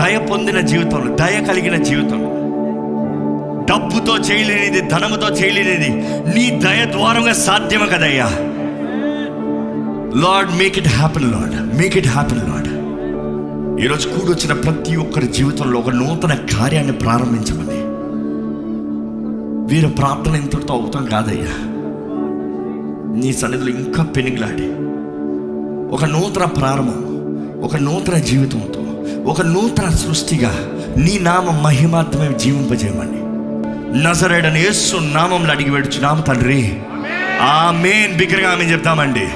దయ 0.00 0.18
పొందిన 0.18 0.60
జీవితంలో 0.60 1.16
దయ 1.16 1.44
కలిగిన 1.48 1.82
జీవితంలో. 1.82 2.30
డబ్బుతో 3.64 4.16
చేయలేనిది 4.16 4.80
ధనముతో 4.80 5.28
చేయలేనిది 5.28 5.88
నీ 6.34 6.50
దయ 6.50 6.92
ద్వారంగా 6.92 7.32
సాధ్యమే 7.32 7.86
కదయ్యా. 7.86 8.26
Lord 10.20 10.58
make 10.58 10.78
it 10.78 10.88
happy 10.88 11.20
Lord 11.20 11.78
make 11.78 11.96
it 11.96 12.08
happy 12.08 12.34
Lord 12.34 12.70
ఈరోజు 13.80 14.08
కూడొచ్చిన 14.08 14.52
ప్రతి 14.52 14.96
ఒక్కరి 14.96 15.26
జీవితంలో 15.26 15.78
ఒక 15.78 15.90
నూతన 15.90 16.34
కార్యాన్ని 16.34 16.92
ప్రారంభించమని. 16.92 17.80
వీరు 19.74 19.88
ప్రార్థన 19.88 20.34
ఇంతటితో 20.34 20.74
అవుతాం 20.74 21.06
కాదయ్యా. 21.06 21.69
నీ 23.20 23.32
సన్నిధిలో 23.32 23.68
ఇంకా 23.68 24.02
పెనుగులాడి. 24.02 24.66
ఒక 25.94 26.04
నూతన 26.04 26.44
ప్రారంభం 26.44 27.06
ఒక 27.62 27.76
నూతన 27.76 28.14
జీవితంతో 28.14 28.80
ఒక 29.30 29.40
నూతన 29.40 29.88
సృష్టిగా 29.88 30.52
నీ 30.96 31.18
నామ 31.18 31.50
మహిమాత్మే 31.50 32.38
జీవింపజేయమని. 32.38 33.20
నజరేడని 34.02 34.60
యేసు 34.60 34.96
నామంలో 34.96 35.52
అడిగి 35.52 35.70
నామ 36.02 36.20
తండ్రి. 36.20 36.78
ఆ 37.40 37.70
మెయిన్ 37.82 38.16
బిగ్గరగా 38.16 38.50
ఆమె 38.50 38.64
చెప్తామండి. 38.64 39.28